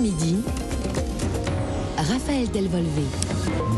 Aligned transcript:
Midi. 0.00 0.36
Raphaël 1.96 2.50
Delvolvé. 2.50 3.02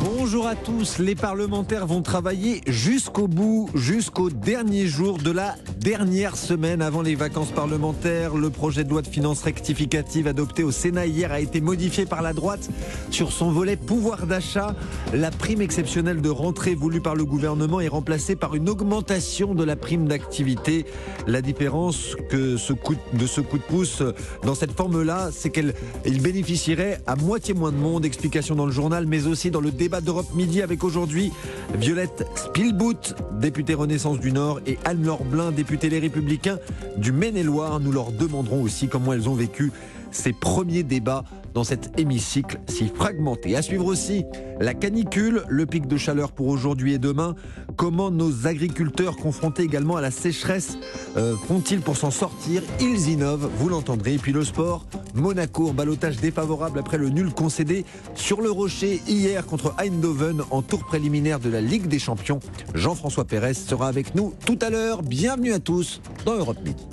Bonjour 0.00 0.46
à 0.46 0.54
tous, 0.54 0.98
les 0.98 1.14
parlementaires 1.14 1.86
vont 1.86 2.02
travailler 2.02 2.60
jusqu'au 2.66 3.28
bout, 3.28 3.68
jusqu'au 3.74 4.30
dernier 4.30 4.86
jour 4.86 5.18
de 5.18 5.30
la 5.30 5.54
dernière 5.80 6.36
semaine 6.36 6.82
avant 6.82 7.02
les 7.02 7.14
vacances 7.14 7.50
parlementaires. 7.50 8.34
Le 8.34 8.50
projet 8.50 8.84
de 8.84 8.90
loi 8.90 9.02
de 9.02 9.06
finances 9.06 9.42
rectificative 9.42 10.26
adopté 10.26 10.64
au 10.64 10.70
Sénat 10.70 11.06
hier 11.06 11.30
a 11.30 11.40
été 11.40 11.60
modifié 11.60 12.06
par 12.06 12.22
la 12.22 12.32
droite 12.32 12.70
sur 13.10 13.32
son 13.32 13.50
volet 13.52 13.76
pouvoir 13.76 14.26
d'achat. 14.26 14.74
La 15.12 15.30
prime 15.30 15.60
exceptionnelle 15.60 16.20
de 16.20 16.30
rentrée 16.30 16.74
voulue 16.74 17.02
par 17.02 17.14
le 17.14 17.24
gouvernement 17.24 17.80
est 17.80 17.88
remplacée 17.88 18.34
par 18.34 18.54
une 18.54 18.68
augmentation 18.68 19.54
de 19.54 19.62
la 19.62 19.76
prime 19.76 20.06
d'activité. 20.06 20.86
La 21.26 21.42
différence 21.42 22.16
que 22.30 22.56
ce 22.56 22.72
coup 22.72 22.96
de 23.12 23.26
ce 23.26 23.40
coup 23.40 23.58
de 23.58 23.62
pouce 23.62 24.02
dans 24.42 24.54
cette 24.54 24.72
forme-là, 24.72 25.28
c'est 25.32 25.50
qu'elle 25.50 25.74
bénéficierait 26.04 26.98
à 27.06 27.14
moitié 27.16 27.54
moins 27.54 27.72
de 27.72 27.76
monde. 27.76 28.04
Explication 28.04 28.54
dans 28.54 28.66
le 28.66 28.72
journal, 28.72 29.06
mais 29.06 29.26
aussi 29.26 29.50
dans 29.54 29.60
le 29.60 29.70
débat 29.70 30.00
d'Europe 30.00 30.34
Midi 30.34 30.62
avec 30.62 30.82
aujourd'hui 30.82 31.30
Violette 31.78 32.26
Spielbout, 32.34 33.14
députée 33.40 33.74
Renaissance 33.74 34.18
du 34.18 34.32
Nord, 34.32 34.58
et 34.66 34.78
Anne-Laure 34.84 35.24
Blin, 35.24 35.52
députée 35.52 35.88
Les 35.88 36.00
Républicains 36.00 36.58
du 36.96 37.12
Maine-et-Loire. 37.12 37.78
Nous 37.78 37.92
leur 37.92 38.10
demanderons 38.10 38.62
aussi 38.62 38.88
comment 38.88 39.12
elles 39.12 39.28
ont 39.28 39.34
vécu 39.34 39.70
ces 40.16 40.32
premiers 40.32 40.82
débats 40.82 41.24
dans 41.54 41.64
cet 41.64 41.98
hémicycle 41.98 42.60
si 42.66 42.88
fragmenté. 42.88 43.56
À 43.56 43.62
suivre 43.62 43.86
aussi 43.86 44.24
la 44.60 44.74
canicule, 44.74 45.44
le 45.48 45.66
pic 45.66 45.86
de 45.86 45.96
chaleur 45.96 46.32
pour 46.32 46.48
aujourd'hui 46.48 46.94
et 46.94 46.98
demain. 46.98 47.34
Comment 47.76 48.10
nos 48.10 48.46
agriculteurs 48.46 49.16
confrontés 49.16 49.62
également 49.62 49.96
à 49.96 50.00
la 50.00 50.10
sécheresse 50.10 50.76
euh, 51.16 51.36
font-ils 51.36 51.80
pour 51.80 51.96
s'en 51.96 52.10
sortir? 52.10 52.62
Ils 52.80 53.08
innovent, 53.08 53.50
vous 53.58 53.68
l'entendrez. 53.68 54.14
Et 54.14 54.18
puis 54.18 54.32
le 54.32 54.44
sport, 54.44 54.84
Monaco 55.14 55.72
balotage 55.72 56.16
défavorable 56.16 56.78
après 56.78 56.98
le 56.98 57.08
nul 57.08 57.32
concédé 57.32 57.84
sur 58.14 58.40
le 58.40 58.50
rocher 58.50 59.00
hier 59.06 59.46
contre 59.46 59.74
Eindhoven 59.78 60.42
en 60.50 60.62
tour 60.62 60.84
préliminaire 60.84 61.38
de 61.38 61.50
la 61.50 61.60
Ligue 61.60 61.86
des 61.86 61.98
Champions. 62.00 62.40
Jean-François 62.74 63.24
Pérez 63.24 63.54
sera 63.54 63.88
avec 63.88 64.14
nous 64.14 64.34
tout 64.44 64.58
à 64.60 64.70
l'heure. 64.70 65.02
Bienvenue 65.02 65.52
à 65.52 65.60
tous 65.60 66.00
dans 66.24 66.34
Europe 66.34 66.58
Midi. 66.64 66.84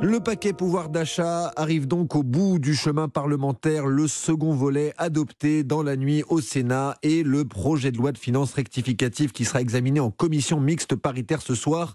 Europe 0.00 0.04
1. 0.04 0.06
Le 0.06 0.20
paquet 0.20 0.52
pouvoir 0.52 0.88
d'achat 0.88 1.52
arrive 1.56 1.86
donc 1.86 2.14
au 2.14 2.22
bout 2.22 2.58
du 2.58 2.74
chemin 2.74 3.08
parlementaire, 3.08 3.86
le 3.86 4.08
second 4.08 4.54
volet 4.54 4.92
adopté 4.98 5.64
dans 5.64 5.82
la 5.82 5.96
nuit 5.96 6.24
au 6.28 6.40
Sénat 6.40 6.96
et 7.02 7.22
le 7.22 7.44
projet 7.44 7.92
de 7.92 7.98
loi 7.98 8.12
de 8.12 8.18
finances 8.18 8.54
rectificative 8.54 9.32
qui 9.32 9.44
sera 9.44 9.60
examiné 9.60 10.00
en 10.00 10.10
commission 10.10 10.60
mixte 10.60 10.96
paritaire 10.96 11.42
ce 11.42 11.54
soir 11.54 11.94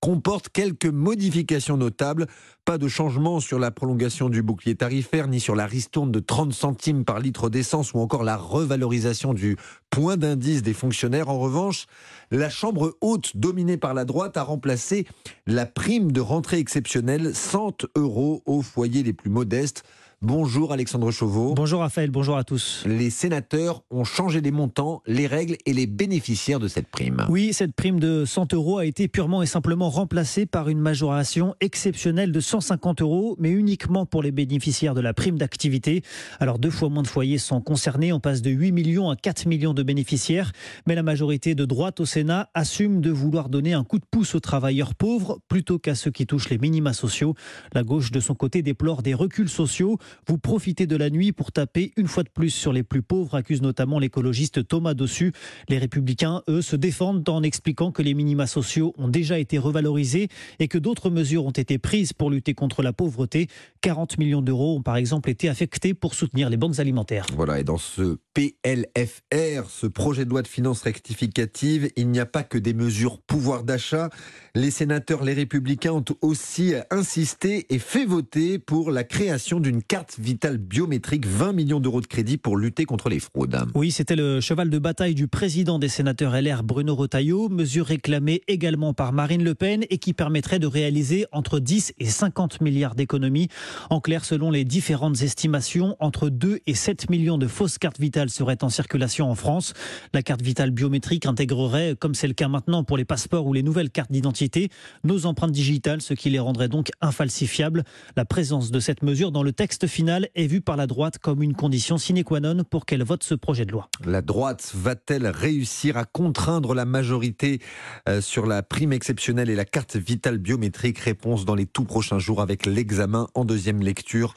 comporte 0.00 0.48
quelques 0.48 0.86
modifications 0.86 1.76
notables. 1.76 2.26
Pas 2.64 2.78
de 2.78 2.88
changement 2.88 3.40
sur 3.40 3.58
la 3.58 3.70
prolongation 3.70 4.28
du 4.28 4.42
bouclier 4.42 4.74
tarifaire, 4.74 5.28
ni 5.28 5.40
sur 5.40 5.54
la 5.54 5.66
ristourne 5.66 6.10
de 6.10 6.20
30 6.20 6.52
centimes 6.52 7.04
par 7.04 7.20
litre 7.20 7.48
d'essence, 7.48 7.92
ou 7.94 7.98
encore 7.98 8.24
la 8.24 8.36
revalorisation 8.36 9.34
du 9.34 9.56
point 9.90 10.16
d'indice 10.16 10.62
des 10.62 10.74
fonctionnaires. 10.74 11.28
En 11.28 11.38
revanche, 11.38 11.86
la 12.30 12.50
Chambre 12.50 12.96
haute, 13.00 13.36
dominée 13.36 13.76
par 13.76 13.94
la 13.94 14.04
droite, 14.04 14.36
a 14.36 14.42
remplacé 14.42 15.06
la 15.46 15.66
prime 15.66 16.12
de 16.12 16.20
rentrée 16.20 16.58
exceptionnelle 16.58 17.34
100 17.34 17.86
euros 17.96 18.42
aux 18.46 18.62
foyers 18.62 19.02
les 19.02 19.12
plus 19.12 19.30
modestes 19.30 19.84
Bonjour 20.22 20.72
Alexandre 20.72 21.10
Chauveau. 21.10 21.52
Bonjour 21.52 21.80
Raphaël, 21.80 22.10
bonjour 22.10 22.38
à 22.38 22.44
tous. 22.44 22.84
Les 22.86 23.10
sénateurs 23.10 23.82
ont 23.90 24.04
changé 24.04 24.40
les 24.40 24.50
montants, 24.50 25.02
les 25.06 25.26
règles 25.26 25.58
et 25.66 25.74
les 25.74 25.86
bénéficiaires 25.86 26.58
de 26.58 26.68
cette 26.68 26.88
prime. 26.88 27.26
Oui, 27.28 27.52
cette 27.52 27.74
prime 27.74 28.00
de 28.00 28.24
100 28.24 28.54
euros 28.54 28.78
a 28.78 28.86
été 28.86 29.08
purement 29.08 29.42
et 29.42 29.46
simplement 29.46 29.90
remplacée 29.90 30.46
par 30.46 30.70
une 30.70 30.80
majoration 30.80 31.54
exceptionnelle 31.60 32.32
de 32.32 32.40
150 32.40 33.02
euros, 33.02 33.36
mais 33.38 33.50
uniquement 33.50 34.06
pour 34.06 34.22
les 34.22 34.32
bénéficiaires 34.32 34.94
de 34.94 35.02
la 35.02 35.12
prime 35.12 35.36
d'activité. 35.36 36.00
Alors 36.40 36.58
deux 36.58 36.70
fois 36.70 36.88
moins 36.88 37.02
de 37.02 37.08
foyers 37.08 37.36
sont 37.36 37.60
concernés, 37.60 38.10
on 38.14 38.18
passe 38.18 38.40
de 38.40 38.50
8 38.50 38.72
millions 38.72 39.10
à 39.10 39.16
4 39.16 39.44
millions 39.44 39.74
de 39.74 39.82
bénéficiaires, 39.82 40.52
mais 40.86 40.94
la 40.94 41.02
majorité 41.02 41.54
de 41.54 41.66
droite 41.66 42.00
au 42.00 42.06
Sénat 42.06 42.48
assume 42.54 43.02
de 43.02 43.10
vouloir 43.10 43.50
donner 43.50 43.74
un 43.74 43.84
coup 43.84 43.98
de 43.98 44.06
pouce 44.10 44.34
aux 44.34 44.40
travailleurs 44.40 44.94
pauvres 44.94 45.40
plutôt 45.46 45.78
qu'à 45.78 45.94
ceux 45.94 46.10
qui 46.10 46.26
touchent 46.26 46.48
les 46.48 46.56
minima 46.56 46.94
sociaux. 46.94 47.34
La 47.74 47.82
gauche 47.82 48.10
de 48.10 48.20
son 48.20 48.34
côté 48.34 48.62
déplore 48.62 49.02
des 49.02 49.12
reculs 49.12 49.50
sociaux. 49.50 49.98
Vous 50.26 50.38
profitez 50.38 50.86
de 50.86 50.96
la 50.96 51.10
nuit 51.10 51.32
pour 51.32 51.52
taper 51.52 51.92
une 51.96 52.08
fois 52.08 52.22
de 52.22 52.28
plus 52.28 52.50
sur 52.50 52.72
les 52.72 52.82
plus 52.82 53.02
pauvres, 53.02 53.34
accuse 53.34 53.62
notamment 53.62 53.98
l'écologiste 53.98 54.66
Thomas 54.66 54.94
Dossu. 54.94 55.32
Les 55.68 55.78
républicains, 55.78 56.42
eux, 56.48 56.62
se 56.62 56.76
défendent 56.76 57.28
en 57.28 57.42
expliquant 57.42 57.92
que 57.92 58.02
les 58.02 58.14
minima 58.14 58.46
sociaux 58.46 58.94
ont 58.98 59.08
déjà 59.08 59.38
été 59.38 59.58
revalorisés 59.58 60.28
et 60.58 60.68
que 60.68 60.78
d'autres 60.78 61.10
mesures 61.10 61.46
ont 61.46 61.50
été 61.50 61.78
prises 61.78 62.12
pour 62.12 62.30
lutter 62.30 62.54
contre 62.54 62.82
la 62.82 62.92
pauvreté. 62.92 63.48
40 63.80 64.18
millions 64.18 64.42
d'euros 64.42 64.76
ont 64.76 64.82
par 64.82 64.96
exemple 64.96 65.30
été 65.30 65.48
affectés 65.48 65.94
pour 65.94 66.14
soutenir 66.14 66.50
les 66.50 66.56
banques 66.56 66.78
alimentaires. 66.78 67.26
Voilà, 67.34 67.60
et 67.60 67.64
dans 67.64 67.78
ce 67.78 68.18
PLFR, 68.34 69.70
ce 69.70 69.86
projet 69.86 70.24
de 70.24 70.30
loi 70.30 70.42
de 70.42 70.48
finances 70.48 70.82
rectificative, 70.82 71.90
il 71.96 72.08
n'y 72.08 72.20
a 72.20 72.26
pas 72.26 72.42
que 72.42 72.58
des 72.58 72.74
mesures 72.74 73.20
pouvoir 73.20 73.64
d'achat. 73.64 74.10
Les 74.54 74.70
sénateurs, 74.70 75.24
les 75.24 75.32
républicains 75.32 75.92
ont 75.92 76.04
aussi 76.20 76.74
insisté 76.90 77.66
et 77.70 77.78
fait 77.78 78.04
voter 78.04 78.58
pour 78.58 78.90
la 78.90 79.04
création 79.04 79.60
d'une 79.60 79.82
carte 79.82 79.95
carte 79.96 80.18
vitale 80.18 80.58
biométrique, 80.58 81.24
20 81.24 81.54
millions 81.54 81.80
d'euros 81.80 82.02
de 82.02 82.06
crédit 82.06 82.36
pour 82.36 82.58
lutter 82.58 82.84
contre 82.84 83.08
les 83.08 83.18
fraudes. 83.18 83.56
Oui, 83.74 83.90
c'était 83.90 84.14
le 84.14 84.42
cheval 84.42 84.68
de 84.68 84.78
bataille 84.78 85.14
du 85.14 85.26
président 85.26 85.78
des 85.78 85.88
sénateurs 85.88 86.38
LR, 86.38 86.62
Bruno 86.64 86.94
Retailleau, 86.94 87.48
mesure 87.48 87.86
réclamée 87.86 88.42
également 88.46 88.92
par 88.92 89.14
Marine 89.14 89.42
Le 89.42 89.54
Pen 89.54 89.86
et 89.88 89.96
qui 89.96 90.12
permettrait 90.12 90.58
de 90.58 90.66
réaliser 90.66 91.24
entre 91.32 91.60
10 91.60 91.94
et 91.98 92.04
50 92.04 92.60
milliards 92.60 92.94
d'économies. 92.94 93.48
En 93.88 94.00
clair, 94.02 94.26
selon 94.26 94.50
les 94.50 94.64
différentes 94.64 95.22
estimations, 95.22 95.96
entre 95.98 96.28
2 96.28 96.60
et 96.66 96.74
7 96.74 97.08
millions 97.08 97.38
de 97.38 97.46
fausses 97.46 97.78
cartes 97.78 97.98
vitales 97.98 98.28
seraient 98.28 98.62
en 98.64 98.68
circulation 98.68 99.30
en 99.30 99.34
France. 99.34 99.72
La 100.12 100.20
carte 100.20 100.42
vitale 100.42 100.72
biométrique 100.72 101.24
intégrerait, 101.24 101.96
comme 101.98 102.14
c'est 102.14 102.28
le 102.28 102.34
cas 102.34 102.48
maintenant 102.48 102.84
pour 102.84 102.98
les 102.98 103.06
passeports 103.06 103.46
ou 103.46 103.54
les 103.54 103.62
nouvelles 103.62 103.88
cartes 103.88 104.12
d'identité, 104.12 104.68
nos 105.04 105.24
empreintes 105.24 105.52
digitales, 105.52 106.02
ce 106.02 106.12
qui 106.12 106.28
les 106.28 106.38
rendrait 106.38 106.68
donc 106.68 106.90
infalsifiables. 107.00 107.82
La 108.14 108.26
présence 108.26 108.70
de 108.70 108.78
cette 108.78 109.02
mesure 109.02 109.32
dans 109.32 109.42
le 109.42 109.52
texte 109.52 109.85
finale 109.86 110.28
est 110.34 110.46
vue 110.46 110.60
par 110.60 110.76
la 110.76 110.86
droite 110.86 111.18
comme 111.18 111.42
une 111.42 111.54
condition 111.54 111.98
sine 111.98 112.22
qua 112.24 112.40
non 112.40 112.64
pour 112.64 112.86
qu'elle 112.86 113.02
vote 113.02 113.22
ce 113.22 113.34
projet 113.34 113.64
de 113.64 113.72
loi. 113.72 113.88
La 114.04 114.22
droite 114.22 114.72
va-t-elle 114.74 115.26
réussir 115.26 115.96
à 115.96 116.04
contraindre 116.04 116.74
la 116.74 116.84
majorité 116.84 117.60
euh, 118.08 118.20
sur 118.20 118.46
la 118.46 118.62
prime 118.62 118.92
exceptionnelle 118.92 119.50
et 119.50 119.54
la 119.54 119.64
carte 119.64 119.96
vitale 119.96 120.38
biométrique? 120.38 120.98
Réponse 120.98 121.44
dans 121.44 121.54
les 121.54 121.66
tout 121.66 121.84
prochains 121.84 122.18
jours 122.18 122.40
avec 122.40 122.66
l'examen 122.66 123.28
en 123.34 123.44
deuxième 123.44 123.82
lecture 123.82 124.34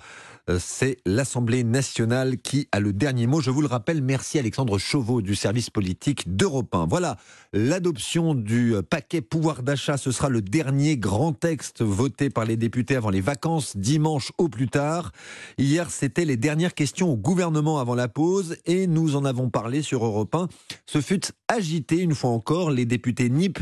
c'est 0.57 0.97
l'Assemblée 1.05 1.63
nationale 1.63 2.37
qui 2.37 2.67
a 2.71 2.79
le 2.79 2.93
dernier 2.93 3.27
mot. 3.27 3.41
Je 3.41 3.51
vous 3.51 3.61
le 3.61 3.67
rappelle, 3.67 4.01
merci 4.01 4.39
Alexandre 4.39 4.77
Chauveau 4.77 5.21
du 5.21 5.35
service 5.35 5.69
politique 5.69 6.35
d'Europe 6.35 6.73
1. 6.73 6.87
Voilà, 6.87 7.17
l'adoption 7.53 8.33
du 8.33 8.73
paquet 8.89 9.21
pouvoir 9.21 9.61
d'achat, 9.61 9.97
ce 9.97 10.11
sera 10.11 10.29
le 10.29 10.41
dernier 10.41 10.97
grand 10.97 11.33
texte 11.33 11.81
voté 11.81 12.29
par 12.29 12.45
les 12.45 12.57
députés 12.57 12.95
avant 12.95 13.09
les 13.09 13.21
vacances, 13.21 13.77
dimanche 13.77 14.31
au 14.37 14.49
plus 14.49 14.69
tard. 14.69 15.11
Hier, 15.57 15.91
c'était 15.91 16.25
les 16.25 16.37
dernières 16.37 16.73
questions 16.73 17.11
au 17.11 17.17
gouvernement 17.17 17.79
avant 17.79 17.95
la 17.95 18.07
pause 18.07 18.55
et 18.65 18.87
nous 18.87 19.15
en 19.15 19.25
avons 19.25 19.49
parlé 19.49 19.81
sur 19.81 20.03
Europe 20.05 20.33
1. 20.33 20.47
Ce 20.85 21.01
fut 21.01 21.21
agité 21.47 21.97
une 21.97 22.15
fois 22.15 22.31
encore. 22.31 22.71
Les 22.71 22.85
députés 22.85 23.29
NIP, 23.29 23.59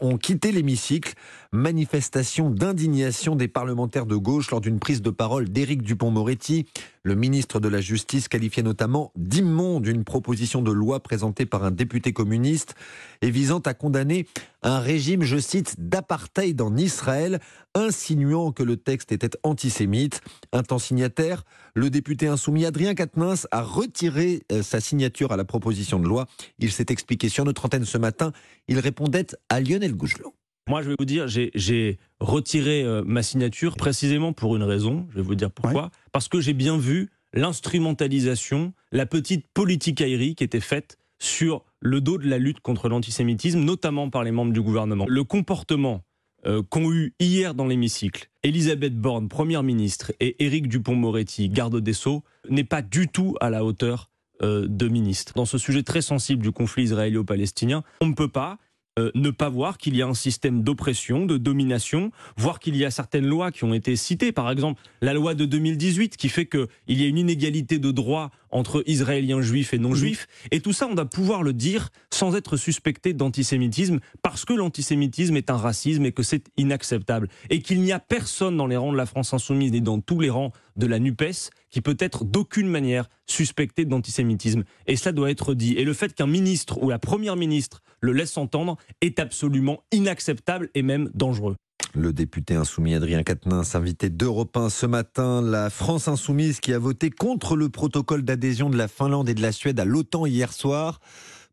ont 0.00 0.18
quitté 0.18 0.52
l'hémicycle. 0.52 1.14
Manifestation 1.54 2.50
d'indignation 2.50 3.36
des 3.36 3.46
parlementaires 3.46 4.06
de 4.06 4.16
gauche 4.16 4.50
lors 4.50 4.60
d'une 4.60 4.80
prise 4.80 5.02
de 5.02 5.10
parole 5.10 5.48
d'Éric 5.48 5.82
Dupont-Moretti. 5.82 6.66
Le 7.04 7.14
ministre 7.14 7.60
de 7.60 7.68
la 7.68 7.80
Justice 7.80 8.26
qualifiait 8.26 8.64
notamment 8.64 9.12
d'immonde 9.14 9.86
une 9.86 10.02
proposition 10.02 10.62
de 10.62 10.72
loi 10.72 10.98
présentée 10.98 11.46
par 11.46 11.62
un 11.62 11.70
député 11.70 12.12
communiste 12.12 12.74
et 13.22 13.30
visant 13.30 13.60
à 13.60 13.72
condamner 13.72 14.26
un 14.64 14.80
régime, 14.80 15.22
je 15.22 15.38
cite, 15.38 15.76
d'apartheid 15.78 16.60
en 16.60 16.76
Israël, 16.76 17.38
insinuant 17.76 18.50
que 18.50 18.64
le 18.64 18.76
texte 18.76 19.12
était 19.12 19.38
antisémite. 19.44 20.22
Un 20.52 20.64
temps 20.64 20.80
signataire, 20.80 21.44
le 21.76 21.88
député 21.88 22.26
insoumis 22.26 22.66
Adrien 22.66 22.96
Quatennens 22.96 23.46
a 23.52 23.62
retiré 23.62 24.42
euh, 24.50 24.64
sa 24.64 24.80
signature 24.80 25.30
à 25.30 25.36
la 25.36 25.44
proposition 25.44 26.00
de 26.00 26.08
loi. 26.08 26.26
Il 26.58 26.72
s'est 26.72 26.86
expliqué 26.88 27.28
sur 27.28 27.44
notre 27.44 27.64
antenne 27.64 27.84
ce 27.84 27.96
matin. 27.96 28.32
Il 28.66 28.80
répondait 28.80 29.28
à 29.48 29.60
Lionel 29.60 29.94
Gougelot. 29.94 30.34
Moi, 30.68 30.82
je 30.82 30.88
vais 30.88 30.96
vous 30.98 31.04
dire, 31.04 31.26
j'ai 31.28 31.98
retiré 32.20 32.82
euh, 32.82 33.02
ma 33.04 33.22
signature 33.22 33.76
précisément 33.76 34.32
pour 34.32 34.56
une 34.56 34.62
raison. 34.62 35.06
Je 35.10 35.16
vais 35.16 35.22
vous 35.22 35.34
dire 35.34 35.50
pourquoi. 35.50 35.90
Parce 36.12 36.28
que 36.28 36.40
j'ai 36.40 36.54
bien 36.54 36.78
vu 36.78 37.10
l'instrumentalisation, 37.34 38.72
la 38.90 39.04
petite 39.04 39.46
politique 39.52 40.00
aérie 40.00 40.34
qui 40.34 40.44
était 40.44 40.60
faite 40.60 40.98
sur 41.18 41.64
le 41.80 42.00
dos 42.00 42.16
de 42.16 42.28
la 42.28 42.38
lutte 42.38 42.60
contre 42.60 42.88
l'antisémitisme, 42.88 43.60
notamment 43.60 44.08
par 44.08 44.24
les 44.24 44.30
membres 44.30 44.52
du 44.52 44.62
gouvernement. 44.62 45.04
Le 45.06 45.24
comportement 45.24 46.02
euh, 46.46 46.62
qu'ont 46.62 46.90
eu 46.92 47.14
hier 47.20 47.54
dans 47.54 47.66
l'hémicycle 47.66 48.30
Elisabeth 48.42 48.98
Borne, 48.98 49.28
Première 49.28 49.62
ministre, 49.62 50.12
et 50.20 50.44
Éric 50.44 50.68
Dupont-Moretti, 50.68 51.50
garde 51.50 51.78
des 51.80 51.92
Sceaux, 51.92 52.22
n'est 52.48 52.64
pas 52.64 52.82
du 52.82 53.08
tout 53.08 53.34
à 53.40 53.50
la 53.50 53.64
hauteur 53.64 54.10
euh, 54.42 54.66
de 54.68 54.88
ministre. 54.88 55.34
Dans 55.34 55.44
ce 55.44 55.58
sujet 55.58 55.82
très 55.82 56.02
sensible 56.02 56.42
du 56.42 56.52
conflit 56.52 56.84
israélo-palestinien, 56.84 57.82
on 58.00 58.06
ne 58.06 58.14
peut 58.14 58.28
pas 58.28 58.58
euh, 58.96 59.10
ne 59.16 59.30
pas 59.30 59.48
voir 59.48 59.76
qu'il 59.76 59.96
y 59.96 60.02
a 60.02 60.06
un 60.06 60.14
système 60.14 60.62
d'oppression, 60.62 61.26
de 61.26 61.36
domination, 61.36 62.12
voir 62.36 62.60
qu'il 62.60 62.76
y 62.76 62.84
a 62.84 62.92
certaines 62.92 63.26
lois 63.26 63.50
qui 63.50 63.64
ont 63.64 63.74
été 63.74 63.96
citées, 63.96 64.30
par 64.30 64.48
exemple 64.52 64.80
la 65.02 65.14
loi 65.14 65.34
de 65.34 65.46
2018 65.46 66.16
qui 66.16 66.28
fait 66.28 66.46
qu'il 66.46 66.68
y 66.86 67.02
a 67.02 67.08
une 67.08 67.18
inégalité 67.18 67.80
de 67.80 67.90
droit 67.90 68.30
entre 68.54 68.84
Israéliens 68.86 69.42
juifs 69.42 69.74
et 69.74 69.78
non-juifs. 69.78 70.26
Et 70.52 70.60
tout 70.60 70.72
ça, 70.72 70.86
on 70.86 70.94
doit 70.94 71.04
pouvoir 71.04 71.42
le 71.42 71.52
dire 71.52 71.90
sans 72.12 72.34
être 72.36 72.56
suspecté 72.56 73.12
d'antisémitisme, 73.12 73.98
parce 74.22 74.44
que 74.44 74.54
l'antisémitisme 74.54 75.36
est 75.36 75.50
un 75.50 75.56
racisme 75.56 76.06
et 76.06 76.12
que 76.12 76.22
c'est 76.22 76.46
inacceptable. 76.56 77.28
Et 77.50 77.60
qu'il 77.60 77.82
n'y 77.82 77.92
a 77.92 77.98
personne 77.98 78.56
dans 78.56 78.68
les 78.68 78.76
rangs 78.76 78.92
de 78.92 78.96
la 78.96 79.06
France 79.06 79.34
insoumise 79.34 79.72
ni 79.72 79.82
dans 79.82 80.00
tous 80.00 80.20
les 80.20 80.30
rangs 80.30 80.52
de 80.76 80.86
la 80.86 80.98
NUPES 81.00 81.50
qui 81.68 81.80
peut 81.80 81.96
être 81.98 82.24
d'aucune 82.24 82.68
manière 82.68 83.08
suspecté 83.26 83.84
d'antisémitisme. 83.84 84.62
Et 84.86 84.96
ça 84.96 85.10
doit 85.10 85.30
être 85.30 85.54
dit. 85.54 85.74
Et 85.74 85.84
le 85.84 85.92
fait 85.92 86.14
qu'un 86.14 86.28
ministre 86.28 86.80
ou 86.80 86.90
la 86.90 87.00
première 87.00 87.36
ministre 87.36 87.82
le 88.00 88.12
laisse 88.12 88.36
entendre 88.36 88.76
est 89.00 89.18
absolument 89.18 89.82
inacceptable 89.90 90.70
et 90.74 90.82
même 90.82 91.10
dangereux. 91.14 91.56
Le 91.96 92.12
député 92.12 92.56
insoumis 92.56 92.96
Adrien 92.96 93.22
Quatennens, 93.22 93.76
invité 93.76 94.10
d'Europe 94.10 94.56
1 94.56 94.68
ce 94.68 94.84
matin, 94.84 95.40
la 95.40 95.70
France 95.70 96.08
insoumise 96.08 96.58
qui 96.58 96.72
a 96.72 96.78
voté 96.78 97.08
contre 97.08 97.54
le 97.54 97.68
protocole 97.68 98.22
d'adhésion 98.22 98.68
de 98.68 98.76
la 98.76 98.88
Finlande 98.88 99.28
et 99.28 99.34
de 99.34 99.40
la 99.40 99.52
Suède 99.52 99.78
à 99.78 99.84
l'OTAN 99.84 100.26
hier 100.26 100.52
soir. 100.52 101.00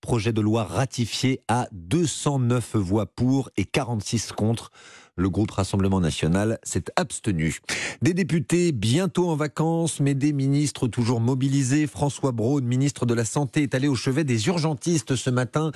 Projet 0.02 0.34
de 0.34 0.42
loi 0.42 0.64
ratifié 0.64 1.42
à 1.48 1.68
209 1.74 2.76
voix 2.76 3.06
pour 3.06 3.52
et 3.56 3.66
46 3.66 4.32
contre. 4.32 4.72
Le 5.16 5.30
groupe 5.30 5.52
Rassemblement 5.52 6.00
national 6.00 6.58
s'est 6.64 6.86
abstenu. 6.96 7.60
Des 8.02 8.16
députés 8.16 8.72
bientôt 8.72 9.30
en 9.30 9.36
vacances, 9.36 10.00
mais 10.00 10.16
des 10.16 10.34
ministres 10.34 10.88
toujours 10.88 11.20
mobilisés. 11.20 11.86
François 11.86 12.32
Braun, 12.32 12.62
ministre 12.62 13.06
de 13.06 13.14
la 13.14 13.26
Santé, 13.26 13.62
est 13.62 13.76
allé 13.76 13.88
au 13.88 13.96
chevet 13.96 14.24
des 14.24 14.48
urgentistes 14.48 15.16
ce 15.16 15.30
matin. 15.30 15.72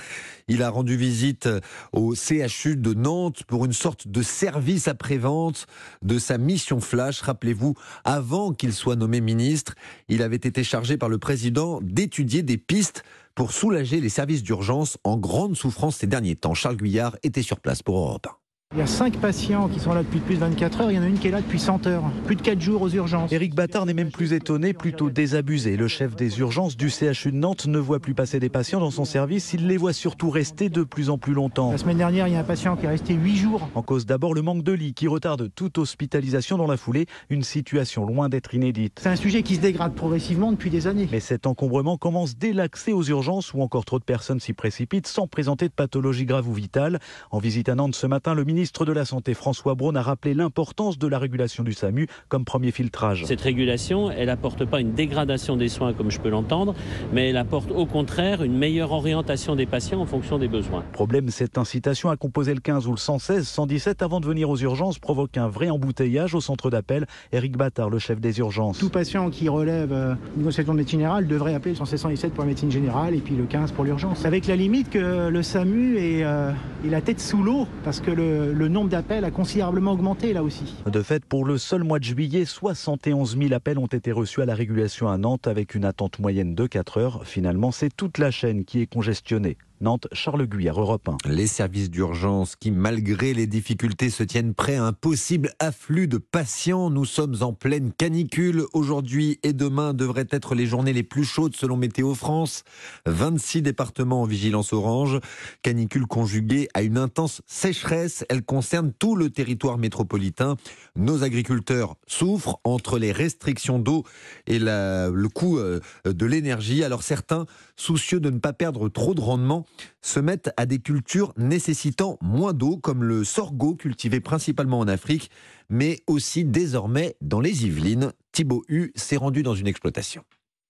Il 0.48 0.64
a 0.64 0.70
rendu 0.72 0.96
visite 0.98 1.48
au 1.92 2.16
CHU 2.16 2.78
de 2.78 2.94
Nantes 2.96 3.44
pour 3.44 3.66
une 3.66 3.74
sorte 3.74 4.08
de 4.08 4.24
service 4.24 4.88
après-vente 4.88 5.68
de 6.02 6.18
sa 6.18 6.40
mission 6.40 6.80
flash. 6.80 7.22
Rappelez-vous, 7.22 7.76
avant 8.06 8.54
qu'il 8.54 8.74
soit 8.74 8.96
nommé 8.96 9.22
ministre, 9.22 9.76
il 10.08 10.24
avait 10.24 10.38
été 10.38 10.64
chargé 10.64 10.98
par 10.98 11.10
le 11.10 11.20
président 11.20 11.80
d'étudier 11.84 12.42
des 12.42 12.58
pistes 12.58 13.04
pour 13.36 13.52
soulager 13.52 14.00
les 14.00 14.10
services 14.10 14.44
d'urgence 14.44 14.98
en 15.04 15.18
grande 15.18 15.56
souffrance 15.56 15.98
ces 15.98 16.08
derniers 16.08 16.38
temps. 16.38 16.54
Charles 16.54 16.78
Guyard 16.78 17.18
était 17.22 17.44
sur 17.44 17.60
place 17.60 17.84
pour 17.84 17.98
Europe 17.98 18.28
1. 18.28 18.45
Il 18.76 18.80
y 18.80 18.82
a 18.82 18.88
5 18.88 19.22
patients 19.22 19.70
qui 19.70 19.80
sont 19.80 19.94
là 19.94 20.04
depuis 20.04 20.20
plus 20.20 20.36
de 20.36 20.42
24 20.42 20.82
heures, 20.82 20.92
il 20.92 20.98
y 20.98 21.00
en 21.00 21.04
a 21.04 21.08
une 21.08 21.18
qui 21.18 21.30
est 21.30 21.32
là 21.32 21.40
depuis 21.40 21.60
100 21.60 21.88
heures. 21.88 22.04
Plus 22.26 22.36
de 22.36 22.42
4 22.42 22.60
jours 22.60 22.82
aux 22.82 22.90
urgences. 22.90 23.32
Éric 23.32 23.56
Battard 23.56 23.86
n'est 23.86 23.94
même 23.94 24.12
plus 24.12 24.34
étonné, 24.34 24.74
plutôt 24.74 25.10
désabusé. 25.10 25.78
Le 25.78 25.88
chef 25.88 26.14
des 26.18 26.40
urgences 26.40 26.76
du 26.76 26.90
CHU 26.90 27.32
de 27.32 27.38
Nantes 27.38 27.68
ne 27.68 27.80
voit 27.80 28.02
plus 28.02 28.14
passer 28.14 28.38
des 28.38 28.50
patients 28.50 28.82
dans 28.82 28.92
son 28.92 29.06
service, 29.06 29.54
il 29.54 29.68
les 29.68 29.78
voit 29.78 29.94
surtout 29.94 30.30
rester 30.30 30.68
de 30.68 30.84
plus 30.84 31.10
en 31.10 31.18
plus 31.18 31.34
longtemps. 31.34 31.72
La 31.72 31.78
semaine 31.78 32.00
dernière, 32.00 32.28
il 32.28 32.34
y 32.34 32.36
a 32.36 32.40
un 32.40 32.44
patient 32.44 32.76
qui 32.76 32.86
est 32.86 32.90
resté 32.90 33.14
8 33.14 33.38
jours. 33.38 33.70
En 33.76 33.82
cause 33.82 34.06
d'abord 34.06 34.34
le 34.34 34.42
manque 34.42 34.62
de 34.62 34.74
lits 34.74 34.94
qui 34.94 35.08
retarde 35.08 35.50
toute 35.56 35.78
hospitalisation 35.78 36.58
dans 36.58 36.68
la 36.68 36.76
foulée, 36.76 37.06
une 37.30 37.44
situation 37.44 38.06
loin 38.06 38.28
d'être 38.28 38.56
inédite. 38.56 39.00
C'est 39.02 39.08
un 39.08 39.16
sujet 39.16 39.42
qui 39.42 39.56
se 39.56 39.62
dégrade 39.62 39.94
progressivement 39.94 40.52
depuis 40.52 40.70
des 40.70 40.88
années. 40.88 41.08
Mais 41.14 41.22
cet 41.22 41.48
encombrement 41.48 41.96
commence 41.96 42.36
dès 42.36 42.52
l'accès 42.52 42.92
aux 42.92 43.04
urgences 43.04 43.54
où 43.54 43.62
encore 43.62 43.86
trop 43.86 44.00
de 44.00 44.04
personnes 44.04 44.42
s'y 44.42 44.52
précipitent 44.52 45.08
sans 45.08 45.28
présenter 45.28 45.70
de 45.70 45.74
pathologie 45.74 46.26
grave 46.26 46.50
ou 46.50 46.54
vitale. 46.54 47.00
En 47.32 47.40
visite 47.40 47.70
à 47.70 47.76
Nantes 47.76 47.96
ce 47.96 48.06
matin, 48.06 48.34
le 48.34 48.44
ministre 48.44 48.65
de 48.66 48.92
la 48.92 49.06
Santé 49.06 49.34
François 49.34 49.76
Braun 49.76 49.96
a 49.96 50.02
rappelé 50.02 50.34
l'importance 50.34 50.98
de 50.98 51.08
la 51.08 51.20
régulation 51.20 51.64
du 51.64 51.74
SAMU 51.74 52.08
comme 52.30 52.46
premier 52.46 52.72
filtrage. 52.72 53.26
Cette 53.26 53.42
régulation, 53.42 54.12
elle 54.12 54.28
n'apporte 54.28 54.66
pas 54.66 54.82
une 54.82 54.94
dégradation 54.94 55.56
des 55.56 55.70
soins 55.70 55.94
comme 55.94 56.12
je 56.12 56.20
peux 56.20 56.30
l'entendre, 56.30 56.76
mais 57.14 57.30
elle 57.30 57.38
apporte 57.38 57.72
au 57.72 57.86
contraire 57.86 58.44
une 58.44 58.58
meilleure 58.58 58.92
orientation 58.92 59.56
des 59.56 59.66
patients 59.66 60.02
en 60.02 60.06
fonction 60.06 60.38
des 60.38 60.48
besoins. 60.48 60.84
Problème, 60.94 61.30
cette 61.30 61.58
incitation 61.58 62.10
à 62.10 62.18
composer 62.18 62.54
le 62.54 62.60
15 62.60 62.88
ou 62.88 62.92
le 62.92 62.98
116, 62.98 63.48
117 63.48 64.02
avant 64.02 64.20
de 64.20 64.26
venir 64.26 64.50
aux 64.50 64.58
urgences 64.58 65.00
provoque 65.00 65.38
un 65.38 65.48
vrai 65.48 65.70
embouteillage 65.70 66.36
au 66.36 66.42
centre 66.42 66.70
d'appel. 66.70 67.06
Éric 67.32 67.58
Battard, 67.58 67.90
le 67.90 68.00
chef 68.00 68.20
des 68.20 68.40
urgences. 68.40 68.80
Tout 68.80 68.90
patient 68.90 69.30
qui 69.30 69.48
relève 69.48 69.94
euh, 69.94 70.16
une 70.38 70.44
consultation 70.44 70.74
de 70.74 70.80
médecine 70.80 71.00
générale 71.00 71.28
devrait 71.28 71.54
appeler 71.54 71.72
le 71.72 71.78
116 71.78 72.02
117 72.02 72.34
pour 72.34 72.44
la 72.44 72.50
médecine 72.50 72.72
générale 72.72 73.16
et 73.16 73.20
puis 73.20 73.36
le 73.36 73.46
15 73.46 73.72
pour 73.72 73.84
l'urgence. 73.84 74.26
Avec 74.26 74.48
la 74.48 74.56
limite 74.56 74.90
que 74.90 75.30
le 75.30 75.44
SAMU 75.44 75.98
est, 75.98 76.24
euh, 76.24 76.52
la 76.84 77.02
tête 77.02 77.20
sous 77.20 77.44
l'eau 77.44 77.68
parce 77.84 78.00
que 78.00 78.12
le, 78.12 78.54
le 78.56 78.70
nombre 78.70 78.90
d'appels 78.90 79.26
a 79.26 79.32
considérablement 79.32 79.92
augmenté 79.92 80.32
là 80.34 80.42
aussi. 80.42 80.76
De 80.86 81.02
fait, 81.02 81.26
pour 81.26 81.46
le 81.46 81.58
seul 81.58 81.84
mois 81.84 82.00
de 82.00 82.06
juillet, 82.06 82.46
71 82.46 83.38
000 83.38 83.54
appels 83.54 83.78
ont 83.78 83.86
été 83.86 84.12
reçus 84.12 84.42
à 84.42 84.46
la 84.46 84.56
régulation 84.56 85.10
à 85.10 85.18
Nantes 85.18 85.48
avec 85.48 85.76
une 85.76 85.84
attente 85.84 86.20
moyenne 86.20 86.56
de 86.56 86.66
4 86.66 86.98
heures. 86.98 87.26
Finalement, 87.26 87.72
c'est 87.72 87.96
toute 87.96 88.18
la 88.18 88.32
chaîne 88.32 88.64
qui 88.64 88.82
est 88.82 88.88
congestionnée. 88.88 89.58
Nantes, 89.82 90.08
Charles 90.14 90.48
Guyard, 90.48 90.80
Europe 90.80 91.10
1. 91.10 91.30
Les 91.30 91.48
services 91.48 91.92
d'urgence 91.92 92.56
qui, 92.56 92.72
malgré 92.72 93.34
les 93.34 93.46
difficultés, 93.46 94.10
se 94.10 94.24
tiennent 94.24 94.54
prêts 94.54 94.78
à 94.78 94.86
un 94.86 94.94
possible 94.94 95.52
afflux 95.60 96.08
de 96.08 96.18
patients. 96.18 96.90
Nous 96.90 97.04
sommes 97.04 97.36
en 97.42 97.52
pleine 97.52 97.92
canicule. 97.92 98.64
Aujourd'hui 98.72 99.38
et 99.44 99.52
demain 99.52 99.94
devraient 99.94 100.28
être 100.32 100.56
les 100.56 100.66
journées 100.66 100.94
les 100.94 101.04
plus 101.04 101.26
chaudes 101.26 101.58
selon 101.58 101.76
Météo 101.76 102.16
France. 102.16 102.64
26 103.06 103.64
départements 103.64 104.22
en 104.22 104.26
vigilance 104.26 104.72
orange. 104.72 105.20
Canicule 105.62 106.08
conjuguée 106.08 106.70
à 106.74 106.82
une 106.82 106.98
intense 106.98 107.42
sécheresse. 107.46 108.24
Elle 108.30 108.44
concerne 108.44 108.94
tout 108.98 109.18
le 109.18 109.30
territoire 109.30 109.78
métropolitain. 109.78 110.56
Nos 110.96 111.24
agriculteurs 111.24 111.96
souffrent 112.08 112.60
entre 112.64 112.98
les 112.98 113.12
restrictions 113.12 113.80
d'eau 113.80 114.04
et 114.48 114.58
le 114.60 115.28
coût 115.28 115.58
euh, 115.58 115.82
de 116.06 116.26
l'énergie. 116.26 116.84
Alors 116.86 117.04
certains, 117.04 117.46
soucieux 117.76 118.22
de 118.22 118.30
ne 118.30 118.40
pas 118.40 118.54
perdre 118.54 118.88
trop 118.88 119.14
de 119.14 119.22
rendement, 119.22 119.65
se 120.02 120.20
mettent 120.20 120.52
à 120.58 120.66
des 120.66 120.80
cultures 120.80 121.34
nécessitant 121.38 122.18
moins 122.22 122.54
d'eau, 122.54 122.78
comme 122.78 123.04
le 123.04 123.24
sorgho, 123.24 123.76
cultivé 123.76 124.20
principalement 124.20 124.80
en 124.80 124.88
Afrique, 124.88 125.30
mais 125.70 126.00
aussi 126.08 126.46
désormais 126.46 127.16
dans 127.22 127.40
les 127.40 127.66
Yvelines. 127.66 128.14
Thibaut 128.32 128.64
Hu 128.70 128.92
s'est 128.96 129.18
rendu 129.18 129.44
dans 129.44 129.56
une 129.56 129.68
exploitation. 129.68 130.24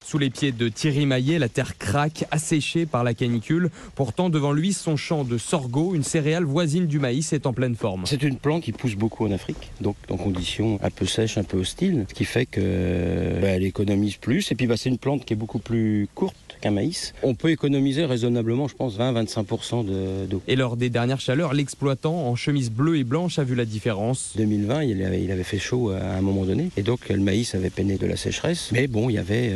Sous 0.06 0.20
les 0.20 0.30
pieds 0.30 0.52
de 0.52 0.70
Thierry 0.70 1.08
Maillet, 1.08 1.40
la 1.40 1.50
terre 1.50 1.80
craque, 1.80 2.26
asséchée 2.30 2.86
par 2.86 3.04
la 3.04 3.16
canicule. 3.16 3.72
Pourtant, 3.96 4.30
devant 4.30 4.52
lui, 4.52 4.72
son 4.72 4.98
champ 4.98 5.24
de 5.24 5.40
sorgho, 5.40 5.96
une 5.96 6.04
céréale 6.04 6.44
voisine 6.44 6.86
du 6.86 7.00
maïs, 7.00 7.34
est 7.34 7.48
en 7.48 7.54
pleine 7.54 7.76
forme. 7.76 8.04
C'est 8.06 8.22
une 8.22 8.38
plante 8.38 8.62
qui 8.62 8.72
pousse 8.72 8.94
beaucoup 8.94 9.26
en 9.26 9.32
Afrique, 9.32 9.72
donc 9.82 9.96
en 10.12 10.18
conditions 10.18 10.78
un 10.84 10.92
peu 10.92 11.08
sèches, 11.08 11.40
un 11.40 11.44
peu 11.44 11.58
hostiles, 11.58 12.06
ce 12.08 12.14
qui 12.14 12.26
fait 12.26 12.46
qu'elle 12.46 13.40
bah, 13.42 13.58
économise 13.58 14.18
plus. 14.18 14.52
Et 14.52 14.56
puis, 14.56 14.68
bah, 14.68 14.78
c'est 14.78 14.90
une 14.90 15.00
plante 15.00 15.26
qui 15.26 15.34
est 15.34 15.38
beaucoup 15.38 15.58
plus 15.58 16.08
courte 16.14 16.38
qu'un 16.66 16.72
maïs. 16.72 17.14
On 17.22 17.36
peut 17.36 17.52
économiser 17.52 18.06
raisonnablement, 18.06 18.68
je 18.68 18.74
pense, 18.76 18.98
20-25% 18.98 20.28
d'eau. 20.28 20.42
Et 20.48 20.56
lors 20.56 20.78
des 20.78 20.90
dernières 20.90 21.20
chaleurs, 21.20 21.54
l'exploitant 21.54 22.28
en 22.28 22.36
chemise 22.36 22.72
bleue 22.72 22.98
et 22.98 23.04
blanche 23.04 23.38
a 23.38 23.44
vu 23.44 23.54
la 23.54 23.66
différence. 23.66 24.34
2020, 24.36 24.84
il 24.84 25.04
avait, 25.04 25.24
il 25.24 25.32
avait, 25.32 25.44
fait 25.44 25.60
chaud 25.60 25.92
à 25.92 26.16
un 26.16 26.22
moment 26.22 26.44
donné, 26.44 26.72
et 26.76 26.82
donc 26.82 27.10
le 27.10 27.20
maïs 27.20 27.54
avait 27.54 27.70
peiné 27.70 27.98
de 27.98 28.08
la 28.08 28.18
sécheresse. 28.18 28.70
Mais 28.72 28.88
bon, 28.88 29.10
il 29.10 29.14
y 29.14 29.18
avait 29.20 29.54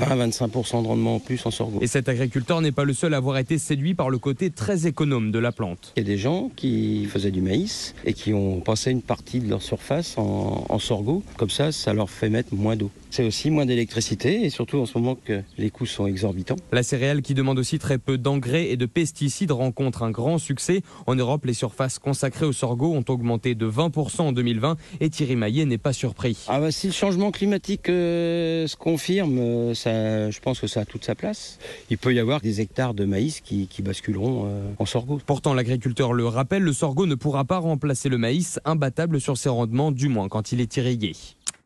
20-25% 0.00 0.82
de 0.82 0.86
rendement 0.86 1.16
en 1.16 1.20
plus 1.20 1.44
en 1.44 1.50
sorgho. 1.50 1.78
Et 1.82 1.86
cet 1.86 2.08
agriculteur 2.08 2.62
n'est 2.62 2.72
pas 2.72 2.84
le 2.84 2.94
seul 2.94 3.12
à 3.12 3.18
avoir 3.18 3.36
été 3.36 3.58
séduit 3.58 3.92
par 3.92 4.08
le 4.08 4.18
côté 4.18 4.50
très 4.50 4.86
économe 4.86 5.32
de 5.32 5.38
la 5.38 5.52
plante. 5.52 5.92
Il 5.96 6.00
y 6.00 6.06
a 6.06 6.06
des 6.06 6.16
gens 6.18 6.50
qui 6.56 7.04
faisaient 7.04 7.30
du 7.30 7.42
maïs 7.42 7.94
et 8.06 8.14
qui 8.14 8.32
ont 8.32 8.60
passé 8.60 8.90
une 8.90 9.02
partie 9.02 9.40
de 9.40 9.50
leur 9.50 9.60
surface 9.60 10.16
en, 10.16 10.64
en 10.68 10.78
sorgho. 10.78 11.22
Comme 11.36 11.50
ça, 11.50 11.70
ça 11.70 11.92
leur 11.92 12.08
fait 12.08 12.30
mettre 12.30 12.54
moins 12.54 12.76
d'eau. 12.76 12.90
C'est 13.10 13.24
aussi 13.24 13.50
moins 13.50 13.66
d'électricité 13.66 14.44
et 14.44 14.50
surtout 14.50 14.78
en 14.78 14.86
ce 14.86 14.98
moment 14.98 15.16
que 15.16 15.42
les 15.58 15.70
coûts 15.70 15.86
sont 15.86 16.06
exorbitants. 16.06 16.45
La 16.72 16.82
céréale 16.82 17.22
qui 17.22 17.34
demande 17.34 17.58
aussi 17.58 17.78
très 17.78 17.98
peu 17.98 18.18
d'engrais 18.18 18.70
et 18.70 18.76
de 18.76 18.86
pesticides 18.86 19.50
rencontre 19.50 20.02
un 20.02 20.10
grand 20.10 20.38
succès. 20.38 20.82
En 21.06 21.14
Europe, 21.14 21.44
les 21.44 21.54
surfaces 21.54 21.98
consacrées 21.98 22.46
au 22.46 22.52
sorgho 22.52 22.92
ont 22.94 23.04
augmenté 23.08 23.54
de 23.54 23.68
20% 23.68 24.22
en 24.22 24.32
2020 24.32 24.76
et 25.00 25.10
Thierry 25.10 25.36
Maillet 25.36 25.64
n'est 25.64 25.78
pas 25.78 25.92
surpris. 25.92 26.44
Ah 26.48 26.60
bah, 26.60 26.70
si 26.70 26.88
le 26.88 26.92
changement 26.92 27.30
climatique 27.30 27.88
euh, 27.88 28.66
se 28.66 28.76
confirme, 28.76 29.38
euh, 29.38 29.74
ça, 29.74 30.30
je 30.30 30.40
pense 30.40 30.60
que 30.60 30.66
ça 30.66 30.80
a 30.80 30.84
toute 30.84 31.04
sa 31.04 31.14
place. 31.14 31.58
Il 31.90 31.98
peut 31.98 32.14
y 32.14 32.18
avoir 32.18 32.40
des 32.40 32.60
hectares 32.60 32.94
de 32.94 33.04
maïs 33.04 33.40
qui, 33.40 33.66
qui 33.68 33.82
basculeront 33.82 34.44
euh, 34.46 34.70
en 34.78 34.86
sorgho. 34.86 35.20
Pourtant, 35.24 35.54
l'agriculteur 35.54 36.12
le 36.12 36.26
rappelle, 36.26 36.62
le 36.62 36.72
sorgho 36.72 37.06
ne 37.06 37.14
pourra 37.14 37.44
pas 37.44 37.58
remplacer 37.58 38.08
le 38.08 38.18
maïs, 38.18 38.60
imbattable 38.64 39.20
sur 39.20 39.36
ses 39.36 39.48
rendements, 39.48 39.92
du 39.92 40.08
moins 40.08 40.28
quand 40.28 40.52
il 40.52 40.60
est 40.60 40.76
irrigué. 40.76 41.12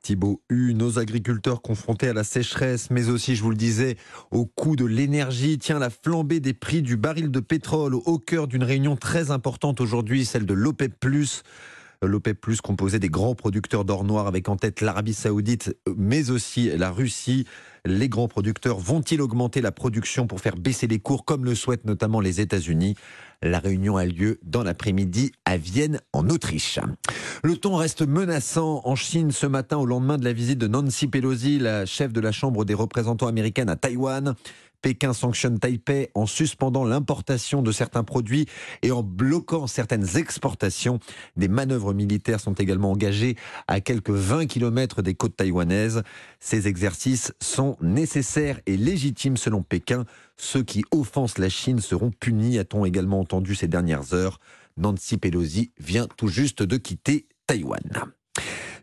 Thibaut 0.02 0.42
U, 0.49 0.75
nos 0.75 0.99
agriculteurs 0.99 1.62
confrontés 1.62 2.09
à 2.09 2.12
la 2.12 2.25
sécheresse, 2.25 2.90
mais 2.90 3.09
aussi, 3.09 3.37
je 3.37 3.42
vous 3.42 3.50
le 3.50 3.57
disais, 3.57 3.97
au 4.30 4.47
coût 4.47 4.76
de 4.76 4.85
l'énergie. 4.85 5.59
Tiens, 5.59 5.78
la 5.78 5.90
flambée 5.90 6.40
des 6.40 6.54
prix 6.54 6.83
du 6.83 6.97
baril 6.97 7.30
de 7.30 7.40
pétrole 7.40 7.95
au 7.95 8.19
cœur 8.19 8.49
d'une 8.49 8.64
réunion 8.64 8.97
très 8.97 9.30
importante 9.30 9.80
aujourd'hui, 9.80 10.25
celle 10.25 10.47
de 10.47 10.54
l'OPEP+. 10.54 10.95
L'OPEP+, 12.02 12.47
composé 12.62 12.99
des 12.99 13.11
grands 13.11 13.35
producteurs 13.35 13.85
d'or 13.85 14.04
noir 14.04 14.26
avec 14.26 14.49
en 14.49 14.57
tête 14.57 14.80
l'Arabie 14.80 15.12
Saoudite, 15.12 15.76
mais 15.99 16.30
aussi 16.30 16.71
la 16.78 16.90
Russie. 16.90 17.47
Les 17.85 18.09
grands 18.09 18.28
producteurs 18.28 18.78
vont-ils 18.78 19.21
augmenter 19.21 19.61
la 19.61 19.71
production 19.71 20.26
pour 20.26 20.40
faire 20.40 20.57
baisser 20.57 20.87
les 20.87 20.99
cours, 20.99 21.26
comme 21.26 21.45
le 21.45 21.54
souhaitent 21.54 21.85
notamment 21.85 22.21
les 22.21 22.40
États-Unis? 22.40 22.95
La 23.42 23.59
réunion 23.59 23.99
a 23.99 24.07
lieu 24.07 24.38
dans 24.42 24.62
l'après-midi 24.62 25.33
à 25.45 25.59
Vienne, 25.59 26.00
en 26.14 26.28
Autriche. 26.30 26.78
Le 27.42 27.57
ton 27.57 27.76
reste 27.76 28.00
menaçant 28.00 28.80
en 28.85 28.97
Chine 28.97 29.30
ce 29.30 29.47
matin 29.47 29.76
au 29.76 29.85
lendemain 29.85 30.16
de 30.16 30.25
la 30.25 30.33
visite 30.33 30.59
de 30.59 30.69
Nancy 30.69 31.07
Pelosi, 31.07 31.59
la 31.59 31.85
chef 31.85 32.14
de 32.14 32.21
la 32.21 32.33
Chambre 32.33 32.64
des 32.64 32.75
représentants 32.75 33.28
américaine 33.28 33.69
à 33.69 33.76
Taïwan. 33.76 34.35
Pékin 34.83 35.13
sanctionne 35.13 35.59
Taipei 35.59 36.11
en 36.15 36.27
suspendant 36.27 36.85
l'importation 36.85 37.63
de 37.63 37.73
certains 37.73 38.05
produits 38.05 38.47
et 38.83 38.93
en 38.93 39.03
bloquant 39.03 39.67
certaines 39.67 40.17
exportations. 40.17 41.01
Des 41.37 41.49
manœuvres 41.49 41.95
militaires 41.95 42.41
sont 42.41 42.55
également 42.55 42.93
engagées 42.93 43.37
à 43.69 43.81
quelques 43.81 44.11
20 44.11 44.47
km 44.47 45.03
des 45.03 45.15
côtes 45.15 45.37
taïwanaises. 45.37 46.03
Ces 46.39 46.69
exercices 46.69 47.33
sont 47.41 47.77
nécessaires 47.81 48.61
et 48.67 48.77
légitimes 48.77 49.37
selon 49.37 49.63
Pékin. 49.63 50.05
Ceux 50.37 50.63
qui 50.63 50.85
offensent 50.91 51.41
la 51.41 51.49
Chine 51.49 51.81
seront 51.81 52.11
punis, 52.11 52.59
a-t-on 52.59 52.85
également 52.85 53.21
entendu 53.21 53.55
ces 53.55 53.69
dernières 53.69 54.15
heures. 54.15 54.39
Nancy 54.77 55.19
Pelosi 55.19 55.73
vient 55.79 56.07
tout 56.17 56.29
juste 56.29 56.63
de 56.63 56.77
quitter 56.77 57.27
Taïwan. 57.47 58.13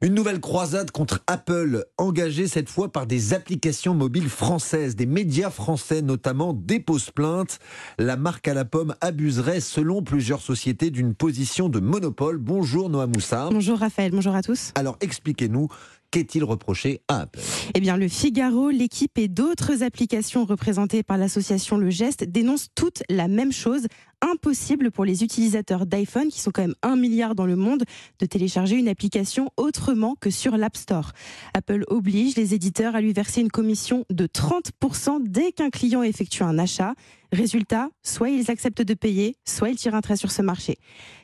Une 0.01 0.13
nouvelle 0.13 0.39
croisade 0.39 0.91
contre 0.91 1.23
Apple, 1.25 1.85
engagée 1.97 2.47
cette 2.47 2.69
fois 2.69 2.91
par 2.91 3.07
des 3.07 3.33
applications 3.33 3.95
mobiles 3.95 4.29
françaises. 4.29 4.95
Des 4.95 5.07
médias 5.07 5.49
français 5.49 6.03
notamment 6.03 6.53
déposent 6.53 7.09
plainte. 7.09 7.57
La 7.97 8.15
marque 8.15 8.47
à 8.47 8.53
la 8.53 8.63
pomme 8.63 8.93
abuserait, 9.01 9.59
selon 9.59 10.03
plusieurs 10.03 10.41
sociétés, 10.41 10.91
d'une 10.91 11.15
position 11.15 11.67
de 11.67 11.79
monopole. 11.79 12.37
Bonjour 12.37 12.91
Noah 12.91 13.07
Moussa. 13.07 13.49
Bonjour 13.51 13.79
Raphaël, 13.79 14.11
bonjour 14.11 14.35
à 14.35 14.43
tous. 14.43 14.71
Alors 14.75 14.97
expliquez-nous 15.01 15.67
Qu'est-il 16.09 16.43
reproché 16.45 17.01
à 17.09 17.21
Apple? 17.21 17.41
Eh 17.73 17.81
bien, 17.81 17.97
le 17.97 18.07
Figaro, 18.07 18.69
l'équipe 18.69 19.17
et 19.17 19.27
d'autres 19.27 19.83
applications 19.83 20.45
représentées 20.45 21.03
par 21.03 21.17
l'association 21.17 21.77
Le 21.77 21.89
Geste 21.89 22.23
dénoncent 22.23 22.69
toutes 22.75 23.03
la 23.09 23.27
même 23.27 23.51
chose. 23.51 23.87
Impossible 24.21 24.89
pour 24.89 25.05
les 25.05 25.23
utilisateurs 25.23 25.85
d'iPhone, 25.85 26.29
qui 26.29 26.41
sont 26.41 26.49
quand 26.49 26.63
même 26.63 26.75
un 26.81 26.95
milliard 26.95 27.35
dans 27.35 27.45
le 27.45 27.55
monde, 27.55 27.83
de 28.19 28.25
télécharger 28.25 28.75
une 28.75 28.87
application 28.87 29.51
autrement 29.57 30.15
que 30.19 30.31
sur 30.31 30.57
l'App 30.57 30.75
Store. 30.75 31.11
Apple 31.53 31.83
oblige 31.87 32.35
les 32.35 32.55
éditeurs 32.55 32.95
à 32.95 33.01
lui 33.01 33.13
verser 33.13 33.41
une 33.41 33.51
commission 33.51 34.05
de 34.09 34.25
30% 34.25 35.19
dès 35.21 35.51
qu'un 35.51 35.69
client 35.69 36.01
effectue 36.01 36.41
un 36.41 36.57
achat. 36.57 36.95
Résultat, 37.31 37.89
soit 38.03 38.29
ils 38.29 38.49
acceptent 38.49 38.81
de 38.81 38.93
payer, 38.93 39.35
soit 39.45 39.69
ils 39.69 39.75
tirent 39.75 39.95
un 39.95 40.01
trait 40.01 40.15
sur 40.15 40.31
ce 40.31 40.41
marché. 40.41 40.77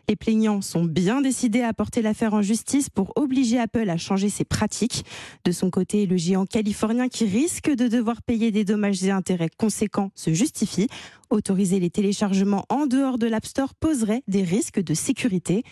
Les 0.09 0.17
plaignants 0.17 0.61
sont 0.61 0.83
bien 0.83 1.21
décidés 1.21 1.61
à 1.61 1.73
porter 1.73 2.01
l'affaire 2.01 2.33
en 2.33 2.41
justice 2.41 2.89
pour 2.89 3.13
obliger 3.15 3.57
Apple 3.57 3.89
à 3.89 3.95
changer 3.95 4.27
ses 4.27 4.43
pratiques. 4.43 5.05
De 5.45 5.53
son 5.53 5.69
côté, 5.69 6.05
le 6.05 6.17
géant 6.17 6.45
californien 6.45 7.07
qui 7.07 7.23
risque 7.25 7.69
de 7.69 7.87
devoir 7.87 8.21
payer 8.21 8.51
des 8.51 8.65
dommages 8.65 9.01
et 9.05 9.11
intérêts 9.11 9.49
conséquents 9.57 10.11
se 10.13 10.33
justifie. 10.33 10.89
Autoriser 11.33 11.79
les 11.79 11.89
téléchargements 11.89 12.63
en 12.69 12.85
dehors 12.85 13.17
de 13.17 13.25
l'App 13.25 13.47
Store 13.47 13.73
poserait 13.73 14.21
des 14.27 14.43
risques 14.43 14.79
de 14.79 14.93
sécurité. 14.93 15.63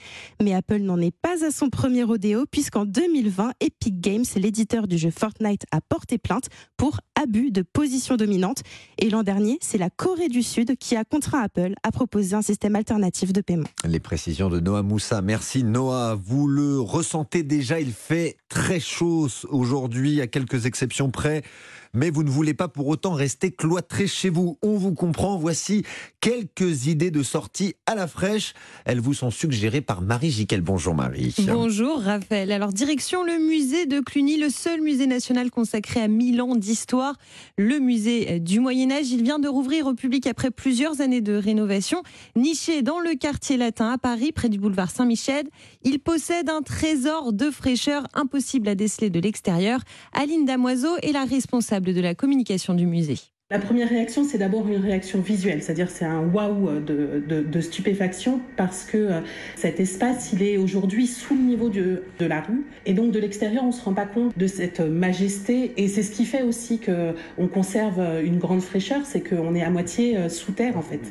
Mais 0.41 0.55
Apple 0.55 0.79
n'en 0.79 0.99
est 0.99 1.15
pas 1.15 1.45
à 1.45 1.51
son 1.51 1.69
premier 1.69 2.01
rodéo 2.01 2.45
puisqu'en 2.49 2.83
2020, 2.83 3.51
Epic 3.59 4.01
Games, 4.01 4.25
l'éditeur 4.37 4.87
du 4.87 4.97
jeu 4.97 5.11
Fortnite, 5.11 5.67
a 5.71 5.79
porté 5.79 6.17
plainte 6.17 6.45
pour 6.77 6.99
abus 7.13 7.51
de 7.51 7.61
position 7.61 8.15
dominante. 8.15 8.63
Et 8.97 9.11
l'an 9.11 9.21
dernier, 9.21 9.59
c'est 9.61 9.77
la 9.77 9.91
Corée 9.91 10.29
du 10.29 10.41
Sud 10.41 10.75
qui 10.77 10.95
a 10.95 11.03
contraint 11.03 11.43
Apple 11.43 11.75
à 11.83 11.91
proposer 11.91 12.35
un 12.35 12.41
système 12.41 12.75
alternatif 12.75 13.31
de 13.31 13.41
paiement. 13.41 13.67
Les 13.87 13.99
précisions 13.99 14.49
de 14.49 14.59
Noah 14.59 14.81
Moussa. 14.81 15.21
Merci 15.21 15.63
Noah. 15.63 16.15
Vous 16.15 16.47
le 16.47 16.79
ressentez 16.79 17.43
déjà, 17.43 17.79
il 17.79 17.91
fait 17.91 18.37
très 18.49 18.79
chaud 18.79 19.27
aujourd'hui, 19.49 20.21
à 20.21 20.27
quelques 20.27 20.65
exceptions 20.65 21.11
près 21.11 21.43
mais 21.93 22.09
vous 22.09 22.23
ne 22.23 22.29
voulez 22.29 22.53
pas 22.53 22.67
pour 22.67 22.87
autant 22.87 23.13
rester 23.13 23.51
cloîtré 23.51 24.07
chez 24.07 24.29
vous. 24.29 24.57
On 24.61 24.77
vous 24.77 24.93
comprend. 24.93 25.37
Voici 25.37 25.83
quelques 26.19 26.87
idées 26.87 27.11
de 27.11 27.23
sortie 27.23 27.75
à 27.85 27.95
la 27.95 28.07
fraîche. 28.07 28.53
Elles 28.85 28.99
vous 28.99 29.13
sont 29.13 29.31
suggérées 29.31 29.81
par 29.81 30.01
Marie 30.01 30.31
Jiquel. 30.31 30.61
Bonjour 30.61 30.93
Marie. 30.93 31.35
Bonjour 31.47 31.99
Raphaël. 31.99 32.51
Alors 32.51 32.71
direction 32.71 33.23
le 33.23 33.37
musée 33.39 33.85
de 33.85 33.99
Cluny, 33.99 34.37
le 34.37 34.49
seul 34.49 34.81
musée 34.81 35.07
national 35.07 35.51
consacré 35.51 36.01
à 36.01 36.07
1000 36.07 36.41
ans 36.41 36.55
d'histoire, 36.55 37.15
le 37.57 37.79
musée 37.79 38.39
du 38.39 38.59
Moyen 38.59 38.91
Âge. 38.91 39.11
Il 39.11 39.23
vient 39.23 39.39
de 39.39 39.47
rouvrir 39.47 39.87
au 39.87 39.93
public 39.93 40.27
après 40.27 40.51
plusieurs 40.51 41.01
années 41.01 41.21
de 41.21 41.33
rénovation. 41.33 42.03
Niché 42.35 42.81
dans 42.81 42.99
le 42.99 43.15
quartier 43.15 43.57
latin 43.57 43.89
à 43.89 43.97
Paris, 43.97 44.31
près 44.31 44.49
du 44.49 44.59
boulevard 44.59 44.91
Saint-Michel, 44.91 45.47
il 45.83 45.99
possède 45.99 46.49
un 46.49 46.61
trésor 46.61 47.33
de 47.33 47.49
fraîcheur 47.51 48.03
impossible 48.13 48.69
à 48.69 48.75
déceler 48.75 49.09
de 49.09 49.19
l'extérieur. 49.19 49.81
Aline 50.13 50.45
Damoiseau 50.45 50.95
est 51.01 51.11
la 51.11 51.25
responsable 51.25 51.80
de 51.81 52.01
la 52.01 52.15
communication 52.15 52.73
du 52.73 52.85
musée. 52.85 53.17
La 53.51 53.59
première 53.59 53.89
réaction, 53.89 54.23
c'est 54.23 54.37
d'abord 54.37 54.65
une 54.69 54.77
réaction 54.77 55.19
visuelle, 55.19 55.61
c'est-à-dire 55.61 55.89
c'est 55.89 56.05
un 56.05 56.21
waouh 56.21 56.79
de, 56.79 57.59
stupéfaction 57.59 58.39
parce 58.55 58.85
que 58.85 58.97
euh, 58.97 59.19
cet 59.57 59.81
espace, 59.81 60.31
il 60.31 60.41
est 60.41 60.55
aujourd'hui 60.55 61.05
sous 61.05 61.35
le 61.35 61.41
niveau 61.41 61.69
de, 61.69 62.03
de 62.17 62.25
la 62.25 62.39
rue 62.39 62.65
et 62.85 62.93
donc 62.93 63.11
de 63.11 63.19
l'extérieur, 63.19 63.63
on 63.63 63.67
ne 63.67 63.71
se 63.73 63.83
rend 63.83 63.93
pas 63.93 64.05
compte 64.05 64.37
de 64.37 64.47
cette 64.47 64.79
majesté 64.79 65.73
et 65.75 65.89
c'est 65.89 66.01
ce 66.01 66.11
qui 66.11 66.23
fait 66.23 66.43
aussi 66.43 66.79
qu'on 66.79 67.47
conserve 67.49 67.99
une 68.23 68.39
grande 68.39 68.61
fraîcheur, 68.61 69.05
c'est 69.05 69.21
qu'on 69.21 69.53
est 69.53 69.63
à 69.63 69.69
moitié 69.69 70.15
euh, 70.15 70.29
sous 70.29 70.53
terre 70.53 70.77
en 70.77 70.81
fait. 70.81 71.01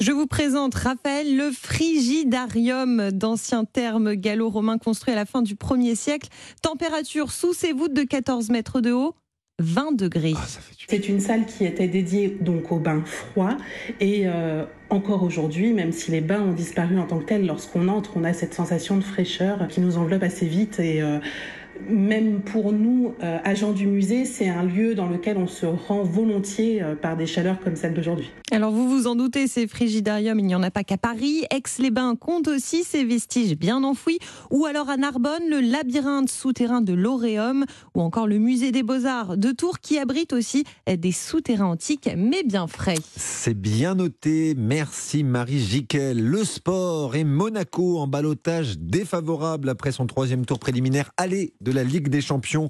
Je 0.00 0.12
vous 0.12 0.28
présente 0.28 0.76
Raphaël, 0.76 1.36
le 1.36 1.50
frigidarium 1.50 3.10
d'ancien 3.10 3.64
terme 3.64 4.14
gallo-romain 4.14 4.78
construit 4.78 5.12
à 5.12 5.16
la 5.16 5.24
fin 5.24 5.42
du 5.42 5.56
1er 5.56 5.96
siècle. 5.96 6.28
Température 6.62 7.32
sous 7.32 7.52
ses 7.52 7.72
voûtes 7.72 7.94
de 7.94 8.04
14 8.04 8.50
mètres 8.50 8.80
de 8.80 8.92
haut, 8.92 9.16
20 9.60 9.96
degrés. 9.96 10.34
Ah, 10.36 10.46
c'est 10.86 11.08
une 11.08 11.20
salle 11.20 11.44
qui 11.46 11.64
était 11.64 11.88
dédiée 11.88 12.36
donc 12.40 12.70
aux 12.70 12.78
bains 12.78 13.02
froids 13.04 13.56
et 14.00 14.22
euh, 14.26 14.64
encore 14.88 15.24
aujourd'hui, 15.24 15.72
même 15.72 15.92
si 15.92 16.10
les 16.10 16.20
bains 16.20 16.40
ont 16.40 16.52
disparu 16.52 16.98
en 16.98 17.06
tant 17.06 17.18
que 17.18 17.24
tels, 17.24 17.46
lorsqu'on 17.46 17.88
entre, 17.88 18.16
on 18.16 18.24
a 18.24 18.32
cette 18.32 18.54
sensation 18.54 18.96
de 18.96 19.02
fraîcheur 19.02 19.66
qui 19.68 19.80
nous 19.80 19.98
enveloppe 19.98 20.22
assez 20.22 20.46
vite 20.46 20.78
et 20.78 21.02
euh, 21.02 21.18
même 21.88 22.40
pour 22.40 22.72
nous, 22.72 23.14
euh, 23.22 23.38
agents 23.44 23.72
du 23.72 23.86
musée, 23.86 24.24
c'est 24.24 24.48
un 24.48 24.62
lieu 24.62 24.94
dans 24.94 25.08
lequel 25.08 25.36
on 25.36 25.46
se 25.46 25.66
rend 25.66 26.02
volontiers 26.02 26.82
euh, 26.82 26.94
par 26.94 27.16
des 27.16 27.26
chaleurs 27.26 27.60
comme 27.60 27.76
celle 27.76 27.94
d'aujourd'hui. 27.94 28.30
Alors 28.50 28.72
vous 28.72 28.88
vous 28.88 29.06
en 29.06 29.14
doutez, 29.14 29.46
ces 29.46 29.66
frigidariums, 29.66 30.38
il 30.38 30.46
n'y 30.46 30.54
en 30.54 30.62
a 30.62 30.70
pas 30.70 30.84
qu'à 30.84 30.96
Paris. 30.96 31.44
Aix-les-Bains 31.50 32.16
compte 32.16 32.48
aussi 32.48 32.84
ces 32.84 33.04
vestiges 33.04 33.56
bien 33.56 33.84
enfouis. 33.84 34.18
Ou 34.50 34.66
alors 34.66 34.88
à 34.88 34.96
Narbonne, 34.96 35.48
le 35.50 35.60
labyrinthe 35.60 36.30
souterrain 36.30 36.80
de 36.80 36.94
l'Auréum. 36.94 37.64
Ou 37.94 38.00
encore 38.00 38.26
le 38.26 38.38
musée 38.38 38.72
des 38.72 38.82
beaux-arts 38.82 39.36
de 39.36 39.50
Tours 39.50 39.80
qui 39.80 39.98
abrite 39.98 40.32
aussi 40.32 40.64
des 40.86 41.12
souterrains 41.12 41.66
antiques 41.66 42.08
mais 42.16 42.42
bien 42.42 42.66
frais. 42.66 42.96
C'est 43.16 43.58
bien 43.58 43.94
noté. 43.94 44.54
Merci 44.56 45.24
Marie 45.24 45.60
Jiquel. 45.60 46.22
Le 46.24 46.44
sport 46.44 47.16
et 47.16 47.24
Monaco 47.24 47.98
en 47.98 48.06
balotage 48.06 48.78
défavorable 48.78 49.68
après 49.68 49.92
son 49.92 50.06
troisième 50.06 50.46
tour 50.46 50.58
préliminaire. 50.58 51.12
Allez 51.16 51.52
de 51.60 51.67
la 51.72 51.84
Ligue 51.84 52.08
des 52.08 52.20
Champions. 52.20 52.68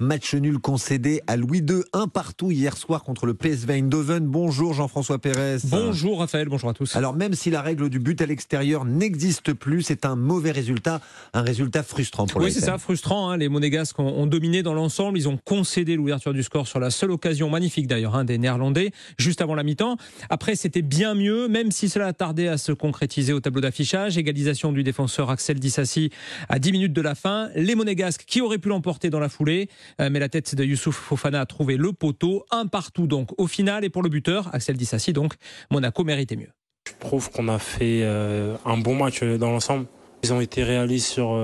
Match 0.00 0.32
nul 0.34 0.60
concédé 0.60 1.22
à 1.26 1.36
Louis 1.36 1.58
II, 1.58 1.82
un 1.92 2.06
partout 2.06 2.52
hier 2.52 2.76
soir 2.76 3.02
contre 3.02 3.26
le 3.26 3.34
PSV 3.34 3.74
Eindhoven. 3.74 4.28
Bonjour 4.28 4.72
Jean-François 4.72 5.18
Pérez. 5.18 5.56
Bonjour 5.64 6.20
Raphaël, 6.20 6.48
bonjour 6.48 6.70
à 6.70 6.72
tous. 6.72 6.94
Alors 6.94 7.14
même 7.14 7.34
si 7.34 7.50
la 7.50 7.62
règle 7.62 7.88
du 7.88 7.98
but 7.98 8.22
à 8.22 8.26
l'extérieur 8.26 8.84
n'existe 8.84 9.54
plus, 9.54 9.82
c'est 9.82 10.04
un 10.04 10.14
mauvais 10.14 10.52
résultat, 10.52 11.00
un 11.34 11.42
résultat 11.42 11.82
frustrant 11.82 12.28
pour 12.28 12.40
Oui, 12.40 12.52
c'est 12.52 12.60
ça, 12.60 12.78
frustrant. 12.78 13.30
Hein. 13.30 13.38
Les 13.38 13.48
Monégasques 13.48 13.98
ont, 13.98 14.26
dominé 14.28 14.62
dans 14.62 14.72
l'ensemble. 14.72 15.18
Ils 15.18 15.28
ont 15.28 15.36
concédé 15.36 15.96
l'ouverture 15.96 16.32
du 16.32 16.44
score 16.44 16.68
sur 16.68 16.78
la 16.78 16.90
seule 16.90 17.10
occasion 17.10 17.50
magnifique 17.50 17.88
d'ailleurs 17.88 18.14
hein, 18.14 18.24
des 18.24 18.38
Néerlandais, 18.38 18.92
juste 19.18 19.42
avant 19.42 19.56
la 19.56 19.64
mi-temps. 19.64 19.96
Après, 20.30 20.54
c'était 20.54 20.82
bien 20.82 21.14
mieux, 21.14 21.48
même 21.48 21.72
si 21.72 21.88
cela 21.88 22.06
a 22.06 22.12
tardé 22.12 22.46
à 22.46 22.56
se 22.56 22.70
concrétiser 22.70 23.32
au 23.32 23.40
tableau 23.40 23.62
d'affichage. 23.62 24.16
Égalisation 24.16 24.70
du 24.70 24.84
défenseur 24.84 25.28
Axel 25.28 25.58
Dissassi 25.58 26.10
à 26.48 26.60
10 26.60 26.70
minutes 26.70 26.92
de 26.92 27.02
la 27.02 27.16
fin. 27.16 27.48
Les 27.56 27.74
Monégasques 27.74 28.22
qui 28.28 28.40
auraient 28.40 28.58
pu 28.58 28.68
l'emporter 28.68 29.10
dans 29.10 29.18
la 29.18 29.28
foulée. 29.28 29.68
Euh, 30.00 30.08
mais 30.10 30.18
la 30.18 30.28
tête 30.28 30.54
de 30.54 30.64
Youssouf 30.64 30.96
Fofana 30.96 31.40
a 31.40 31.46
trouvé 31.46 31.76
le 31.76 31.92
poteau, 31.92 32.44
un 32.50 32.66
partout 32.66 33.06
donc 33.06 33.30
au 33.38 33.46
final 33.46 33.84
et 33.84 33.90
pour 33.90 34.02
le 34.02 34.08
buteur, 34.08 34.50
Axel 34.52 34.76
Dissassi 34.76 35.12
donc, 35.12 35.34
Monaco 35.70 36.04
méritait 36.04 36.36
mieux. 36.36 36.50
Je 36.86 36.92
trouve 37.00 37.30
qu'on 37.30 37.48
a 37.48 37.58
fait 37.58 38.00
euh, 38.02 38.56
un 38.64 38.78
bon 38.78 38.94
match 38.94 39.20
euh, 39.22 39.38
dans 39.38 39.50
l'ensemble. 39.50 39.86
Ils 40.22 40.32
ont 40.32 40.40
été 40.40 40.64
réalistes 40.64 41.06
sur 41.06 41.40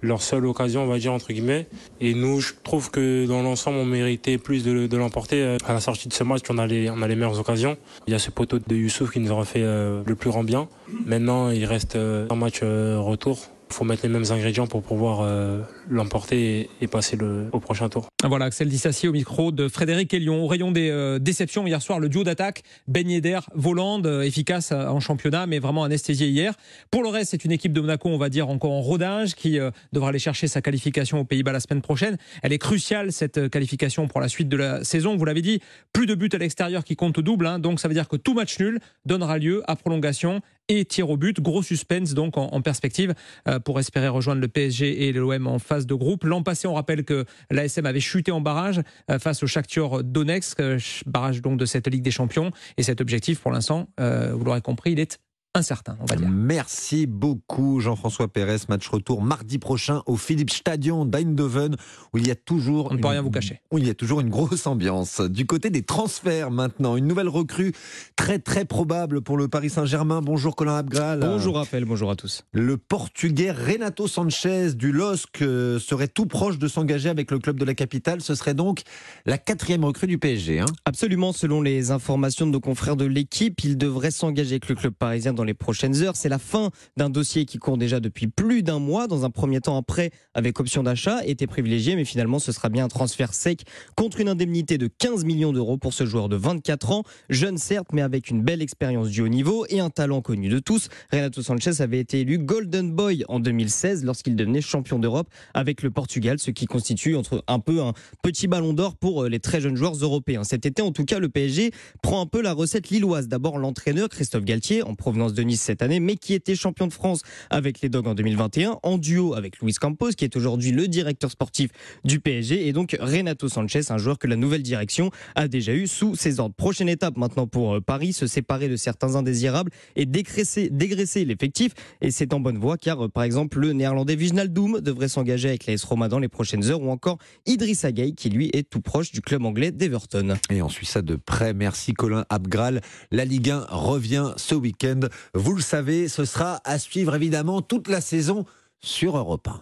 leur 0.00 0.22
seule 0.22 0.46
occasion, 0.46 0.84
on 0.84 0.86
va 0.86 0.98
dire, 0.98 1.12
entre 1.12 1.30
guillemets. 1.30 1.66
Et 2.00 2.14
nous, 2.14 2.40
je 2.40 2.54
trouve 2.64 2.90
que 2.90 3.26
dans 3.26 3.42
l'ensemble, 3.42 3.76
on 3.76 3.84
méritait 3.84 4.38
plus 4.38 4.64
de, 4.64 4.96
l'emporter. 4.96 5.58
À 5.66 5.74
la 5.74 5.80
sortie 5.80 6.08
de 6.08 6.14
ce 6.14 6.24
match, 6.24 6.40
on 6.48 6.56
a, 6.56 6.66
les, 6.66 6.88
on 6.88 7.02
a 7.02 7.06
les 7.06 7.16
meilleures 7.16 7.38
occasions. 7.38 7.76
Il 8.06 8.12
y 8.12 8.14
a 8.14 8.18
ce 8.18 8.30
poteau 8.30 8.58
de 8.58 8.74
Youssouf 8.74 9.10
qui 9.10 9.20
nous 9.20 9.30
aura 9.30 9.44
fait 9.44 9.60
le 9.60 10.14
plus 10.18 10.30
grand 10.30 10.42
bien. 10.42 10.68
Maintenant, 11.04 11.50
il 11.50 11.66
reste 11.66 11.96
un 11.96 12.34
match 12.34 12.62
retour. 12.62 13.50
Faut 13.72 13.84
mettre 13.84 14.02
les 14.02 14.10
mêmes 14.10 14.30
ingrédients 14.30 14.66
pour 14.66 14.82
pouvoir 14.82 15.22
euh, 15.22 15.62
l'emporter 15.88 16.68
et, 16.82 16.86
passer 16.86 17.16
au 17.52 17.58
prochain 17.58 17.88
tour. 17.88 18.06
Voilà, 18.22 18.44
Axel 18.44 18.68
Dissassi 18.68 19.08
au 19.08 19.12
micro 19.12 19.50
de 19.50 19.66
Frédéric 19.66 20.12
Elion. 20.12 20.44
Au 20.44 20.46
rayon 20.46 20.72
des 20.72 20.90
euh, 20.90 21.18
déceptions, 21.18 21.66
hier 21.66 21.80
soir, 21.80 21.98
le 21.98 22.10
duo 22.10 22.22
d'attaque, 22.22 22.64
Ben 22.86 23.08
Yedder, 23.08 23.40
Voland, 23.54 24.04
euh, 24.04 24.20
efficace 24.22 24.72
en 24.72 25.00
championnat, 25.00 25.46
mais 25.46 25.58
vraiment 25.58 25.84
anesthésié 25.84 26.28
hier. 26.28 26.54
Pour 26.90 27.02
le 27.02 27.08
reste, 27.08 27.30
c'est 27.30 27.46
une 27.46 27.52
équipe 27.52 27.72
de 27.72 27.80
Monaco, 27.80 28.10
on 28.10 28.18
va 28.18 28.28
dire, 28.28 28.50
encore 28.50 28.72
en 28.72 28.82
rodage, 28.82 29.34
qui 29.34 29.58
devra 29.92 30.10
aller 30.10 30.18
chercher 30.18 30.48
sa 30.48 30.60
qualification 30.60 31.20
aux 31.20 31.24
Pays-Bas 31.24 31.52
la 31.52 31.60
semaine 31.60 31.82
prochaine. 31.82 32.18
Elle 32.42 32.52
est 32.52 32.58
cruciale, 32.58 33.10
cette 33.10 33.48
qualification, 33.48 34.06
pour 34.06 34.20
la 34.20 34.28
suite 34.28 34.50
de 34.50 34.56
la 34.58 34.84
saison. 34.84 35.16
Vous 35.16 35.24
l'avez 35.24 35.42
dit, 35.42 35.60
plus 35.94 36.04
de 36.04 36.14
buts 36.14 36.28
à 36.32 36.38
l'extérieur 36.38 36.84
qui 36.84 36.94
comptent 36.94 37.20
double, 37.20 37.46
hein. 37.46 37.58
donc 37.58 37.80
ça 37.80 37.88
veut 37.88 37.94
dire 37.94 38.08
que 38.08 38.16
tout 38.16 38.34
match 38.34 38.58
nul 38.58 38.80
donnera 39.06 39.38
lieu 39.38 39.62
à 39.66 39.76
prolongation 39.76 40.42
et 40.68 40.84
tir 40.84 41.10
au 41.10 41.16
but. 41.16 41.40
Gros 41.40 41.62
suspense 41.62 42.14
donc 42.14 42.36
en, 42.36 42.60
perspective 42.62 43.14
euh, 43.48 43.58
pour 43.58 43.80
espérer 43.80 44.08
rejoindre 44.08 44.40
le 44.40 44.48
PSG 44.48 45.08
et 45.08 45.12
l'OM 45.12 45.46
en 45.46 45.58
phase 45.58 45.86
de 45.86 45.94
groupe. 45.94 46.24
L'an 46.24 46.42
passé, 46.42 46.66
on 46.66 46.74
rappelle 46.74 47.04
que 47.04 47.24
l'ASM 47.50 47.86
avait 47.86 48.00
chuté 48.00 48.32
en 48.32 48.40
barrage 48.40 48.80
euh, 49.10 49.18
face 49.18 49.42
au 49.42 49.46
Shakhtar 49.46 50.04
Donetsk, 50.04 50.60
euh, 50.60 50.78
barrage 51.06 51.42
donc 51.42 51.58
de 51.58 51.66
cette 51.66 51.88
Ligue 51.88 52.02
des 52.02 52.10
Champions. 52.10 52.50
Et 52.76 52.82
cet 52.82 53.00
objectif, 53.00 53.40
pour 53.40 53.50
l'instant, 53.50 53.88
vous 53.98 54.44
l'aurez 54.44 54.60
compris, 54.60 54.92
il 54.92 55.00
est 55.00 55.18
incertain, 55.54 55.98
on 56.00 56.06
va 56.06 56.16
dire. 56.16 56.28
Merci 56.30 57.06
beaucoup 57.06 57.80
Jean-François 57.80 58.28
Pérez. 58.28 58.56
Match 58.68 58.88
retour 58.88 59.22
mardi 59.22 59.58
prochain 59.58 60.02
au 60.06 60.16
Philips 60.16 60.50
Stadion 60.50 61.04
d'Eindhoven 61.04 61.76
où 62.12 62.18
il 62.18 62.26
y 62.26 62.30
a 62.30 62.34
toujours 62.34 62.88
on 62.90 62.94
ne 62.94 63.00
peut 63.00 63.08
rien 63.08 63.20
vous 63.20 63.30
cacher. 63.30 63.60
Où 63.70 63.78
il 63.78 63.86
y 63.86 63.90
a 63.90 63.94
toujours 63.94 64.20
une 64.20 64.30
grosse 64.30 64.66
ambiance. 64.66 65.20
Du 65.20 65.44
côté 65.44 65.68
des 65.68 65.82
transferts 65.82 66.50
maintenant, 66.50 66.96
une 66.96 67.06
nouvelle 67.06 67.28
recrue 67.28 67.72
très 68.16 68.38
très 68.38 68.64
probable 68.64 69.20
pour 69.20 69.36
le 69.36 69.48
Paris 69.48 69.68
Saint-Germain. 69.68 70.22
Bonjour 70.22 70.56
Colin 70.56 70.76
Abgral. 70.76 71.20
Bonjour 71.20 71.56
Raphaël, 71.56 71.84
bonjour 71.84 72.10
à 72.10 72.16
tous. 72.16 72.44
Le 72.52 72.78
portugais 72.78 73.50
Renato 73.50 74.08
Sanchez 74.08 74.72
du 74.74 74.90
LOSC 74.90 75.42
euh, 75.42 75.78
serait 75.78 76.08
tout 76.08 76.26
proche 76.26 76.58
de 76.58 76.68
s'engager 76.68 77.10
avec 77.10 77.30
le 77.30 77.38
club 77.38 77.58
de 77.58 77.64
la 77.66 77.74
capitale. 77.74 78.22
Ce 78.22 78.34
serait 78.34 78.54
donc 78.54 78.82
la 79.26 79.36
quatrième 79.36 79.84
recrue 79.84 80.06
du 80.06 80.16
PSG. 80.16 80.60
Hein 80.60 80.66
Absolument, 80.86 81.32
selon 81.32 81.60
les 81.60 81.90
informations 81.90 82.46
de 82.46 82.52
nos 82.52 82.60
confrères 82.60 82.96
de 82.96 83.04
l'équipe, 83.04 83.62
il 83.64 83.76
devrait 83.76 84.10
s'engager 84.10 84.52
avec 84.52 84.68
le 84.68 84.76
club 84.76 84.94
parisien 84.94 85.34
dans 85.34 85.41
dans 85.42 85.44
les 85.44 85.54
prochaines 85.54 86.02
heures. 86.02 86.14
C'est 86.14 86.28
la 86.28 86.38
fin 86.38 86.70
d'un 86.96 87.10
dossier 87.10 87.46
qui 87.46 87.58
court 87.58 87.76
déjà 87.76 87.98
depuis 87.98 88.28
plus 88.28 88.62
d'un 88.62 88.78
mois. 88.78 89.08
Dans 89.08 89.24
un 89.24 89.30
premier 89.30 89.60
temps, 89.60 89.76
un 89.76 89.82
prêt 89.82 90.12
avec 90.34 90.60
option 90.60 90.84
d'achat 90.84 91.18
était 91.26 91.48
privilégié, 91.48 91.96
mais 91.96 92.04
finalement, 92.04 92.38
ce 92.38 92.52
sera 92.52 92.68
bien 92.68 92.84
un 92.84 92.88
transfert 92.88 93.34
sec 93.34 93.62
contre 93.96 94.20
une 94.20 94.28
indemnité 94.28 94.78
de 94.78 94.86
15 94.86 95.24
millions 95.24 95.52
d'euros 95.52 95.78
pour 95.78 95.94
ce 95.94 96.06
joueur 96.06 96.28
de 96.28 96.36
24 96.36 96.92
ans. 96.92 97.02
Jeune 97.28 97.58
certes, 97.58 97.88
mais 97.92 98.02
avec 98.02 98.30
une 98.30 98.40
belle 98.42 98.62
expérience 98.62 99.08
du 99.08 99.20
haut 99.20 99.28
niveau 99.28 99.66
et 99.68 99.80
un 99.80 99.90
talent 99.90 100.20
connu 100.20 100.48
de 100.48 100.60
tous. 100.60 100.88
Renato 101.10 101.42
Sanchez 101.42 101.80
avait 101.80 101.98
été 101.98 102.20
élu 102.20 102.38
Golden 102.38 102.92
Boy 102.92 103.24
en 103.26 103.40
2016 103.40 104.04
lorsqu'il 104.04 104.36
devenait 104.36 104.60
champion 104.60 105.00
d'Europe 105.00 105.28
avec 105.54 105.82
le 105.82 105.90
Portugal, 105.90 106.38
ce 106.38 106.52
qui 106.52 106.66
constitue 106.66 107.16
entre 107.16 107.42
un 107.48 107.58
peu 107.58 107.82
un 107.82 107.94
petit 108.22 108.46
ballon 108.46 108.74
d'or 108.74 108.94
pour 108.94 109.24
euh, 109.24 109.28
les 109.28 109.40
très 109.40 109.60
jeunes 109.60 109.74
joueurs 109.74 109.94
européens. 109.94 110.44
Cet 110.44 110.66
été, 110.66 110.82
en 110.82 110.92
tout 110.92 111.04
cas, 111.04 111.18
le 111.18 111.28
PSG 111.28 111.72
prend 112.00 112.20
un 112.20 112.26
peu 112.26 112.42
la 112.42 112.52
recette 112.52 112.90
lilloise. 112.90 113.26
D'abord, 113.26 113.58
l'entraîneur 113.58 114.08
Christophe 114.08 114.44
Galtier, 114.44 114.84
en 114.84 114.94
provenance 114.94 115.31
de 115.34 115.42
Nice 115.42 115.60
cette 115.60 115.82
année, 115.82 116.00
mais 116.00 116.16
qui 116.16 116.34
était 116.34 116.54
champion 116.54 116.86
de 116.86 116.92
France 116.92 117.22
avec 117.50 117.80
les 117.80 117.88
Dogs 117.88 118.06
en 118.06 118.14
2021, 118.14 118.78
en 118.82 118.98
duo 118.98 119.34
avec 119.34 119.58
Luis 119.60 119.74
Campos, 119.74 120.10
qui 120.10 120.24
est 120.24 120.36
aujourd'hui 120.36 120.70
le 120.72 120.88
directeur 120.88 121.30
sportif 121.30 121.70
du 122.04 122.20
PSG, 122.20 122.66
et 122.68 122.72
donc 122.72 122.96
Renato 123.00 123.48
Sanchez, 123.48 123.80
un 123.90 123.98
joueur 123.98 124.18
que 124.18 124.26
la 124.26 124.36
nouvelle 124.36 124.62
direction 124.62 125.10
a 125.34 125.48
déjà 125.48 125.74
eu 125.74 125.86
sous 125.86 126.14
ses 126.16 126.40
ordres. 126.40 126.54
Prochaine 126.54 126.88
étape 126.88 127.16
maintenant 127.16 127.46
pour 127.46 127.74
euh, 127.74 127.80
Paris, 127.80 128.12
se 128.12 128.26
séparer 128.26 128.68
de 128.68 128.76
certains 128.76 129.16
indésirables 129.16 129.70
et 129.96 130.06
dégraisser, 130.06 131.24
l'effectif. 131.24 131.72
Et 132.00 132.10
c'est 132.10 132.32
en 132.32 132.40
bonne 132.40 132.58
voie 132.58 132.76
car, 132.76 133.04
euh, 133.04 133.08
par 133.08 133.24
exemple, 133.24 133.58
le 133.60 133.72
néerlandais 133.72 134.14
Wijnaldum 134.14 134.80
devrait 134.80 135.08
s'engager 135.08 135.48
avec 135.48 135.66
l'AS 135.66 135.82
Roma 135.84 136.08
dans 136.08 136.18
les 136.18 136.28
prochaines 136.28 136.64
heures 136.70 136.82
ou 136.82 136.90
encore 136.90 137.18
Idrissa 137.46 137.92
Gueye 137.92 138.14
qui 138.14 138.30
lui 138.30 138.50
est 138.52 138.68
tout 138.68 138.80
proche 138.80 139.12
du 139.12 139.20
club 139.20 139.44
anglais 139.44 139.70
d'Everton. 139.70 140.36
Et 140.50 140.62
on 140.62 140.68
suit 140.68 140.86
ça 140.86 141.02
de 141.02 141.16
près. 141.16 141.54
Merci 141.54 141.94
Colin 141.94 142.24
Abgral. 142.28 142.80
La 143.10 143.24
Ligue 143.24 143.50
1 143.50 143.66
revient 143.70 144.32
ce 144.36 144.54
week-end. 144.54 145.00
Vous 145.34 145.54
le 145.54 145.62
savez, 145.62 146.08
ce 146.08 146.24
sera 146.24 146.60
à 146.64 146.78
suivre 146.78 147.14
évidemment 147.14 147.62
toute 147.62 147.88
la 147.88 148.00
saison 148.00 148.44
sur 148.80 149.16
Europe 149.16 149.48
1. 149.48 149.50